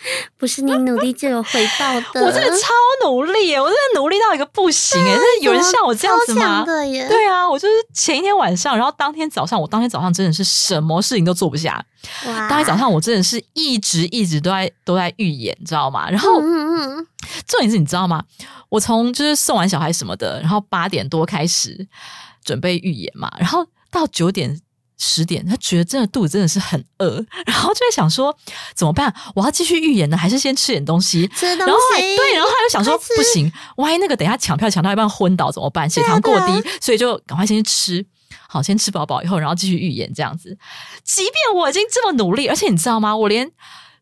[0.38, 2.22] 不是你努力就有回报的。
[2.26, 2.68] 我真的超
[3.06, 3.60] 努力耶！
[3.62, 5.06] 我真的努力到一个不行哎！
[5.14, 6.64] 真的有人像我这样子吗？
[6.66, 7.08] 的耶！
[7.08, 11.84] 对啊，我就是前一天晚上，然后当天早上，我当天早上真的是什么事情都做不下。
[12.26, 16.10] 哇，当天早上我真的是一直一直都在都在预演，你知道吗？
[16.10, 17.08] 然后嗯嗯嗯，
[17.46, 18.24] 重点是，你知道吗？
[18.70, 21.88] 我从就是送完小孩什么的，然后八点多开始
[22.44, 24.62] 准备预演嘛，然后到九点。
[25.00, 28.38] 十点，他觉得真的肚子真的是很饿，然后就在想说
[28.76, 29.12] 怎么办？
[29.34, 31.26] 我要继续预演呢，还是先吃点东西？
[31.30, 35.90] 吃东然后对，然后他就想说不行，万一那个等一下抢票抢到一半昏倒怎么办？
[35.90, 38.06] 血糖过低，所以就赶快先去吃。
[38.48, 40.58] 好，先吃饱饱以后，然后继续预演这样子。
[41.04, 43.16] 即便我已经这么努力，而且你知道吗？
[43.16, 43.50] 我连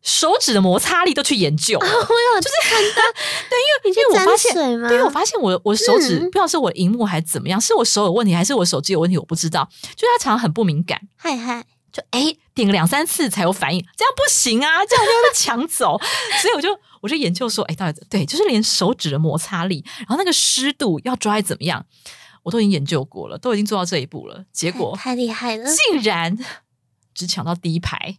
[0.02, 1.86] 手指的摩擦力都去研究了。
[1.86, 3.02] 我有就是很大，
[3.50, 9.68] 对，因为因为我发现，对，因为我发现我我手指、嗯不知道是我荧幕还是怎么样，是我手有问题还是我手机有问题，我不知道。
[9.96, 15.98] 就是它常常很不敏感，嗨嗨，就哎点个两三次才有反应，这样不行啊， 这样就会被抢走。
[16.40, 16.68] 所以我就
[17.00, 21.84] 我就研究说，哎，到底对，就是连手指的摩擦力，然后那个湿度要抓得怎么样，
[22.42, 24.44] 我都已经研究过了，都已经做到这一步了。
[24.52, 25.68] 结果太厉害了！
[25.70, 26.38] 竟然
[27.14, 28.18] 只抢到第一排，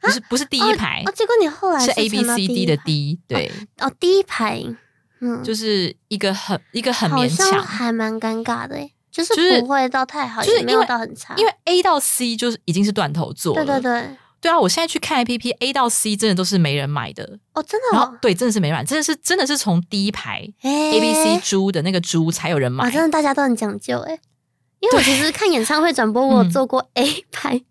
[0.00, 4.62] 不是不是第一排哦，，结果你后来是 A B C D 的 D，对，哦，第一排，
[5.20, 7.62] 嗯，就是一个很一个很勉强。
[7.62, 14.58] 还蛮尴尬的诶，就就是是不会到太好，就是没有到很差，因为 A 到 C 就是已经是断头座了，对对对，对啊！
[14.58, 24.20] 我现在去看 A P P A 到 C 真的都是没人买的，哦，真的哦，然后对，真的是没人买，真的是真的是从第一排哎 A B C 猪的那个猪才有人哇，买，真的大家都很讲究诶。
[24.80, 27.64] 因为我其实看演唱会转播，我有做过 A 排，嗯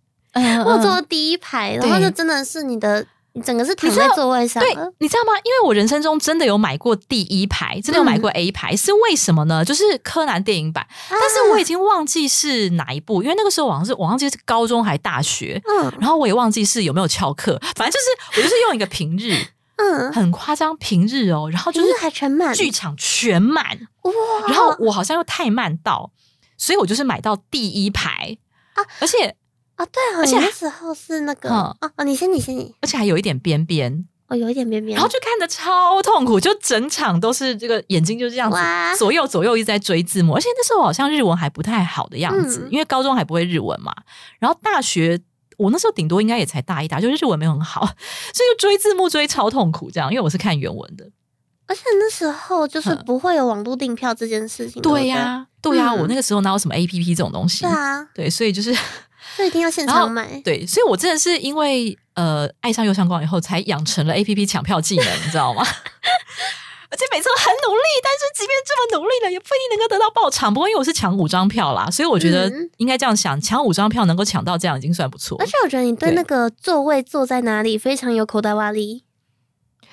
[0.65, 4.61] 我坐第一排，然后就真的是你的，你整个是躺在座位上。
[4.61, 5.33] 对，，你知道吗？
[5.43, 8.21] 因为我人生中真的有买过第一排，真的有买嗯。
[8.21, 9.63] 过 A 排，是为什么呢？
[9.63, 15.93] 就是柯南电影版，但是我已经忘记是哪一部，因为那个时候我好像是我忘记是高中还大学，嗯。
[15.99, 19.35] 然后我也忘记是有没有翘课，反正就是我就是用一个平日，
[19.77, 22.53] 嗯，很夸张，平日哦，然后就就是是还全满。
[22.53, 23.63] 剧场全满，
[24.01, 24.11] 哇，
[24.47, 26.11] 然后我好像又太慢到，
[26.57, 28.37] 所以我就是买到第一排。
[28.73, 28.83] 啊。
[28.99, 29.35] 而且
[29.77, 38.57] 啊，对哦，而且那时候是那个嗯哦哦，你先你先你，而且还有一点边边，哦，有一点边边，然后就看的超痛苦，就整场都是这个眼睛就这样子
[38.99, 43.93] 左右左右一直在追字幕，而且那时候好像日文还不太好的样子，嗯因为高中还不会日文嘛，
[44.39, 45.21] 然后大学。
[45.57, 50.11] 我那时候顶多应该也才大一大，就是日文没有很好，所以就追字幕追超痛苦这样。
[50.11, 51.03] 因为我是看原文的，
[51.65, 57.63] 而且那时候就是不会有网络订票这件事情，对不呀、对呀、嗯我那个时候哪有什么 A P P 这种东西？
[57.63, 58.71] 对啊，对，所以就是
[59.35, 65.65] 就一定要现场买，对，所以我真的是因为呃爱上右上光以后，才养成了 A P P 抢票技能，你知道吗？
[66.89, 70.53] 而且每次都很努力，但是即便这么努力了，也不一定能够得到爆场。
[70.53, 79.03] 不过因为我是抢五张票啦，所以我觉得嗯应该这样想，抢五张票能够抢到这样已经算不错而，且我觉得你对对那个座位坐在哪里非常有口袋挖力，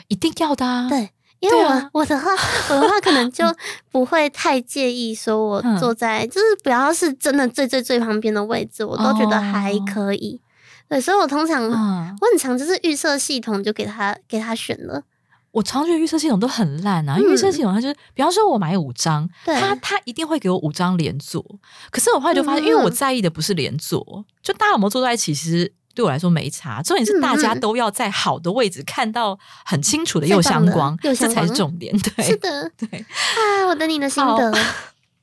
[0.07, 0.89] 一定要的啊。
[0.89, 1.11] 对。
[1.45, 1.90] 因为我、啊。
[1.92, 2.30] 我的话，
[2.70, 3.45] 我的话可能就
[3.90, 5.78] 不会太介意说我嗯。
[5.78, 9.84] 坐在，就是不要是真的最最最旁边的位置，我都觉得还哦。
[9.92, 10.40] 可以。
[10.88, 15.03] 对，所以我通常、嗯，我很常就是预设系统就给他给他选了，
[15.51, 21.42] 我常觉得预测系统都很烂啊，因为预测系统它就是，比方说我买五张，对它它一定会给我五张连坐，
[21.90, 31.97] 可是我后来就发现，嗯因为我在意的不是连坐，就大家有没有坐在一起，其实对我来说没差，重点是大家都要在好的位置看到很清楚的右相光，这才是重点。
[31.99, 34.53] 对是的对，啊，我等你的心得。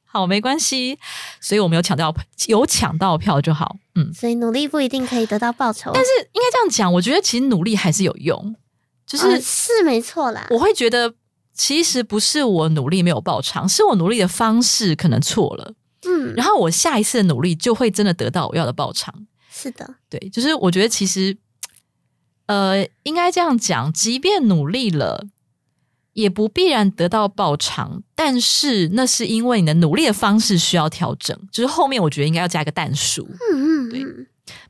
[0.05, 0.99] 好，没关系，
[1.39, 2.13] 所以我们有抢到
[2.47, 4.13] 有抢到票就好，嗯。
[4.13, 8.53] 所以努力不一定可以得到报酬，但是应该这样讲，我觉得其实努力还是有用，
[9.07, 10.45] 就是、呃是没错啦。
[10.49, 11.13] 我会觉得，
[11.53, 15.74] 其实不是我努力没有报偿，是我努力的方式可能错了，
[16.05, 19.28] 嗯，然后我下一次的努力就会真的得到我要的报偿。
[19.62, 21.38] 是的，对，就是我觉得其实，
[22.47, 25.28] 呃，应该这样讲，即便努力了，
[26.14, 33.28] 也不必然得到报偿，但是那是因为你的努力的方式需要调整，就是后面我觉得应该要加一个蛋数。
[33.51, 34.03] 嗯嗯对，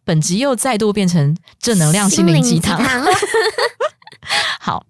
[0.04, 2.80] 本集又再度变成正能量心灵鸡汤。
[4.60, 4.86] 好，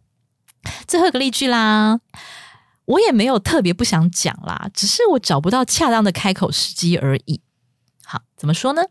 [0.88, 1.99] 最后一个例句啦。
[2.86, 7.39] 我也没有特别不想讲啦，只是我找不到恰当的开口时机而已。
[8.04, 8.82] 好，怎么说呢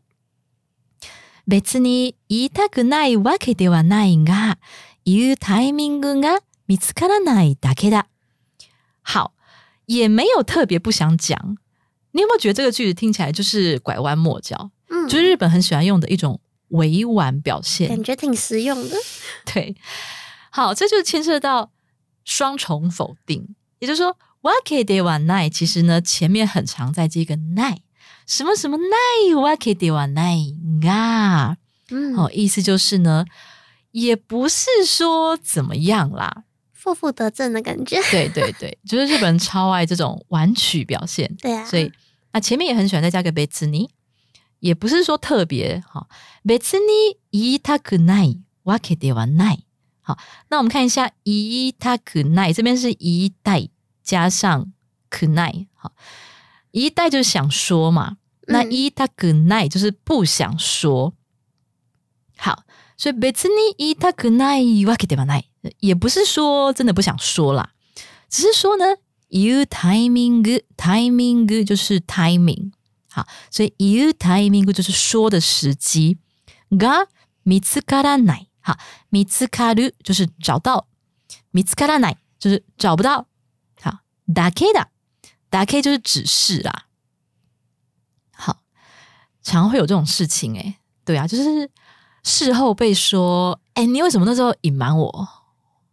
[1.50, 4.58] 別に言いたくないわけではないが、
[5.06, 8.08] 言うタイミングが見つからないだけだ。
[9.04, 9.34] 好，
[9.86, 11.58] 也没有特别不想讲。
[12.12, 14.72] 你有没有觉得这个句子听起来就是拐弯抹角？
[14.89, 16.39] 嗯，就是日本很喜欢用的一种
[16.70, 17.89] 委婉表现。
[17.89, 18.96] 感觉挺实用的。
[19.46, 19.76] 对，
[20.50, 21.72] 好，这就牵涉到
[22.24, 27.78] 双重否定，也就是说，wake de wa nai，其实呢前面很常在接一个 nai，
[28.30, 30.56] 什么什么 nai，wake de wa nai
[30.88, 31.58] 啊，
[31.89, 33.26] 嗯，哦，意思就是呢，
[33.91, 38.02] 也不是说怎么样啦，负负得正的感觉。
[38.12, 41.91] 对对对， 就是日本人超爱这种婉曲表现，对啊，所以
[42.32, 43.89] 啊前面也很喜欢再加个別に，
[44.60, 46.08] 也不是说特别哈，
[46.43, 49.66] 別に言いたくないわけではない。
[50.02, 50.18] 好，
[50.50, 53.72] 那我们看一下言いたくない，这边是言いたい
[54.04, 54.68] 加上
[55.10, 55.91] くない，好，
[56.72, 58.18] 言いたい就是想说嘛，
[58.50, 61.14] 那嗯言いたくない就是不想说。
[62.38, 62.64] 好，
[62.98, 65.46] 所以別に言いたくないわけではない，
[65.80, 67.70] 也不是说真的不想说啦，
[68.30, 68.98] 只是说呢，
[69.30, 72.72] 言うタイミング，タイミング就是 timing，
[73.10, 76.18] 好，所以言うタイミング就是说的时机。
[76.72, 77.08] が
[77.46, 78.76] 見つからない，好，
[79.12, 80.86] 見つかる就是找到，
[81.54, 83.26] 見つからない就是找不到，
[83.82, 84.88] 好，だけだ，
[85.52, 86.88] だけ就是只是啦。
[89.45, 91.68] 好，常会有这种事情诶、对啊，就是
[92.22, 95.28] 事后被说，哎、你为什么那时候隐瞒我？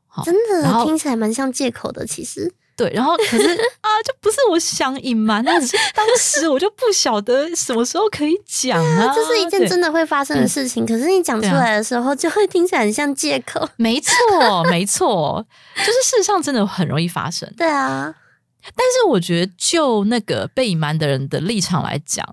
[0.07, 2.05] 好，真的听起来蛮像借口的。
[2.05, 3.49] 其实，对，然后可是
[3.81, 9.13] 啊，就不是我想隐瞒那，只是当时我就不晓得什么时候可以讲啊。
[9.15, 13.67] 这是一件真的会发生的事情，可是你讲出来的时候，就会听起来很像借口。
[13.77, 15.45] 没错，没错，
[15.75, 17.47] 就是事实上真的很容易发生。
[17.55, 18.13] 对啊，
[18.61, 22.25] 但是我觉得，就那个被隐瞒的人的立场来讲，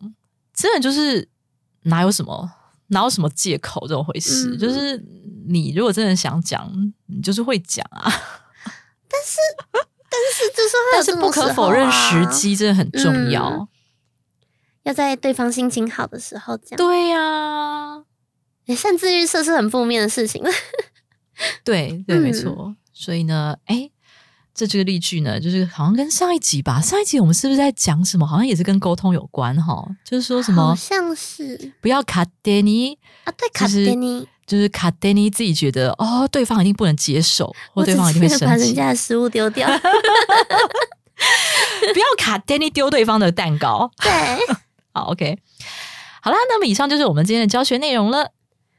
[0.54, 1.28] 真的就是
[1.82, 2.50] 哪有什么
[2.88, 4.50] 哪有什么借口这种回事？
[4.54, 4.96] 嗯就是
[5.46, 6.70] 你如果真的想讲，
[7.06, 8.10] 你就是会讲啊。
[9.08, 13.48] 但是就是会有但是不可否认，啊时机真的很重要。
[13.50, 13.68] 嗯
[14.84, 16.76] 要在对方心情好的时候讲。
[16.76, 18.04] 对呀、
[18.66, 20.44] 诶擅自预设是很负面的事情。
[21.64, 22.76] 对 对，嗯没错。
[22.92, 23.93] 所以呢，哎，这
[24.54, 28.24] 这句例句呢，就是好像跟上一集吧，上一集我们是不是在讲什么？
[28.24, 39.68] 好像也是跟沟通有关哈，就是说什好么像是不要卡德尼，啊，对，卡就是德尼，就是卡德尼自己觉得哦，对方一定不能接受，或对方一定会生气把，人家的食物丢掉。
[41.92, 43.90] 不要卡德尼丢对方的蛋糕。
[44.02, 44.10] 对，
[44.92, 45.38] 好，OK，
[46.22, 48.30] 好啦，那么以上就是我们今天的教学内容了。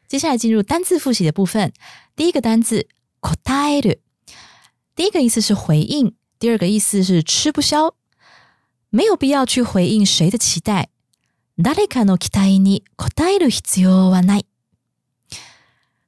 [0.07, 1.73] 接下来进入单字复习的部分。
[2.15, 2.88] 第一个单字
[3.43, 3.97] 答える，
[4.95, 7.95] 第一个意思是回应，第二个意思是吃不消。
[8.91, 10.88] 没有必要去回应谁的期待。
[11.57, 14.47] 誰かの期待に応える必要はない。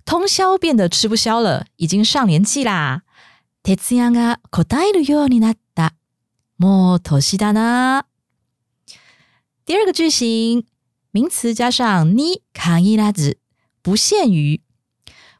[0.05, 3.03] 通宵变得吃不消了，已经上年纪啦。
[3.63, 5.95] 徹夜が応えるようになった。
[6.59, 8.07] もう年だな。
[9.65, 10.65] 第二个句型，
[11.13, 13.39] 名词加上に限らず，
[13.83, 14.61] 不限于，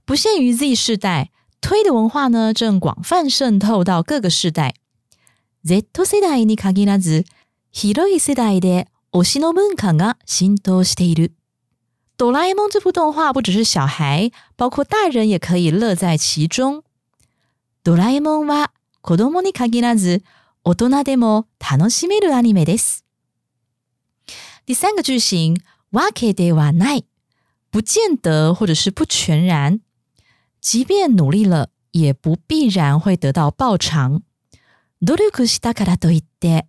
[0.07, 1.33] 不限于 Z 世代，
[1.67, 4.75] 推的文化呢正广泛渗透到各个世代。
[5.65, 7.25] Z 世代に限らず、
[7.71, 11.33] 広い世代で推しの文化が浸透している。
[12.19, 16.83] 哆啦 A 梦这部动画不只是小孩，包括大人也可以乐在其中。
[17.85, 20.23] ドラえもんは子供に限らず、
[20.65, 23.05] 大人でも楽しめるアニメです。
[24.67, 27.05] 第三个句型，わけではない，
[27.73, 29.81] 不见得或者是不全然，
[30.61, 34.23] 即便努力了，也不必然会得到报偿。
[35.01, 36.67] 努力したからといって、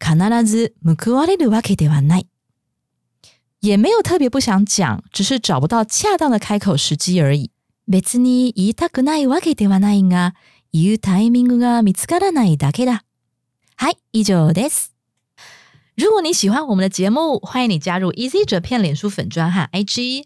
[0.00, 2.26] 必ず報われるわけではない。
[3.60, 7.50] 也没有特别不想讲，只是找不到恰当的开口时机而已。
[7.86, 10.34] 別に言いたくないわけではないが、
[10.72, 13.04] 言うタイミングが見つからないだけだ。
[13.76, 14.92] はい、以上です。
[15.96, 20.24] 如果你喜欢我们的节目，欢迎你加入 Easy 折片脸书粉专和 IG。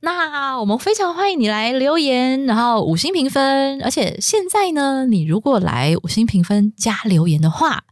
[0.00, 3.82] 那我们非常欢迎你来留言，然后五星评分。
[3.82, 7.84] 而且现在呢，你如果来五星评分加留言的话，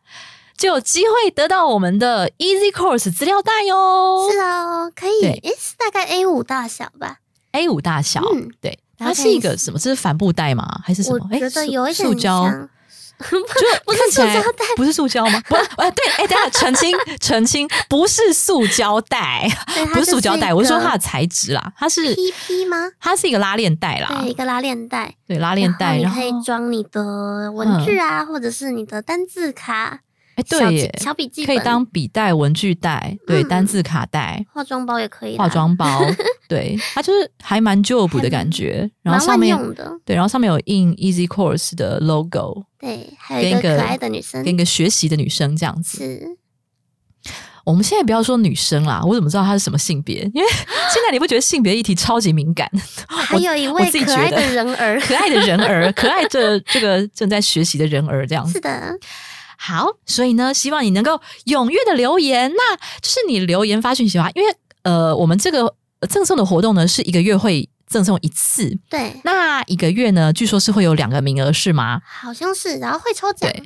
[0.56, 4.28] 就有机会得到我们的 Easy Course 资料袋哟。
[4.30, 7.18] 是哦，可以，对诶，是大概 A 五大小吧
[7.52, 9.78] ？A 五大小，嗯对，它是一个什么？
[9.78, 10.80] 这是帆布袋吗？
[10.84, 11.28] 还是什么？
[11.32, 12.68] 诶觉得塑有一点塑胶，像，
[13.30, 13.38] 就
[13.84, 15.40] 不是看起来塑胶袋不是塑胶吗？
[15.48, 19.48] 不，哎，对，哎，等下澄清 澄清，不是塑胶袋，
[19.92, 22.90] 不是塑胶袋，我是说它的材质啦，它是 PP 吗？
[23.00, 30.00] 它是一个拉链袋啦对，，一个拉链袋，对，拉链袋，然后然后你可以装你的文具啊，或者是你的单字卡，
[30.36, 36.00] 哎，对耶，小笔记本可以当笔袋、文具袋，对，嗯单字卡带、化妆包也可以，化妆包，
[36.48, 38.90] 对，它就是还蛮旧补的感觉。
[39.02, 39.90] 然后上面用的。
[40.04, 45.98] 对，然后上面有印 Easy Course 的 logo，对，还有一个个可爱的女生跟一个学习的女生这样子。
[45.98, 46.36] 是
[47.64, 50.20] 我们现在不要说女生啦，我怎么知道她是什么性别？
[50.34, 50.48] 因为
[50.92, 52.70] 现在你不觉得性别议题超级敏感？
[53.08, 58.60] 还有一我位可爱的人儿，可爱的人儿，可爱的这个正在学习的人儿这样子是。
[58.60, 58.98] 的，
[59.66, 72.02] 好，所以呢，希望你能够踊跃的留言，那就是你留言发讯息的话，因为呃，我们这个呃赠送的活动呢是一个月会赠送一次，对，那一个月呢，据说是会有两个名额，是吗？
[72.04, 73.62] 好像是，然后会抽奖，对。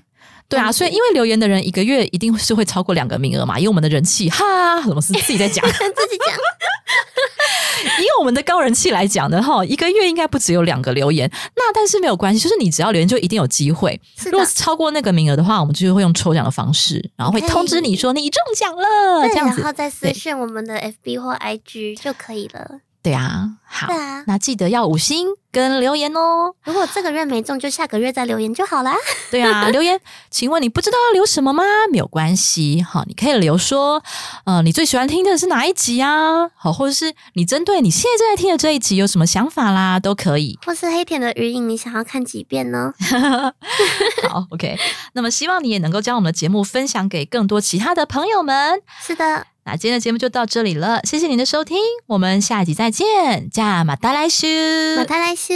[0.48, 5.62] 对啊，所以因为留言的人一个月一定是会超过两个名额嘛，因为我们的人气，哈，什么是自己在讲？
[5.68, 6.34] 自己讲，
[8.00, 14.00] 以我们的高人气来讲的，哈，一个月应该不只有两个留言，那但是没有关系，就是你只要留言就一定有机会。
[14.26, 19.60] 如果是，超过那个名额的话，我们就会用抽奖的方式，然后会通知你说你中奖了，这样子。
[19.60, 22.80] 然后再私对讯我们的 FB 或 IG 就可以了。
[23.02, 26.52] 对啊，好对，啊，那记得要五星跟留言哦。
[26.64, 28.94] 如果这个月没中，就下个月再留言就好啦。
[29.30, 29.98] 对啊，留言，
[30.30, 31.62] 请问你不知道要留什么吗？
[31.90, 34.02] 没有关系，好，你可以留说，
[34.44, 36.48] 呃，你最喜欢听的是哪一集啊？
[36.56, 40.58] 好，或者是你针对你现在正在听的这一集有什么想法啦，都可以。
[40.66, 42.92] 或是黑田的余影，你想要看几遍呢？
[44.28, 44.76] 好，OK。
[45.12, 48.82] 那么希望你也能够将我们的节目分享给更多其他的朋友们。
[49.00, 51.76] 是的，那今天的节目就到这里了，谢谢您的收听，
[52.06, 54.48] 我们下集再见，加马达来修，
[54.96, 55.54] 马太来修。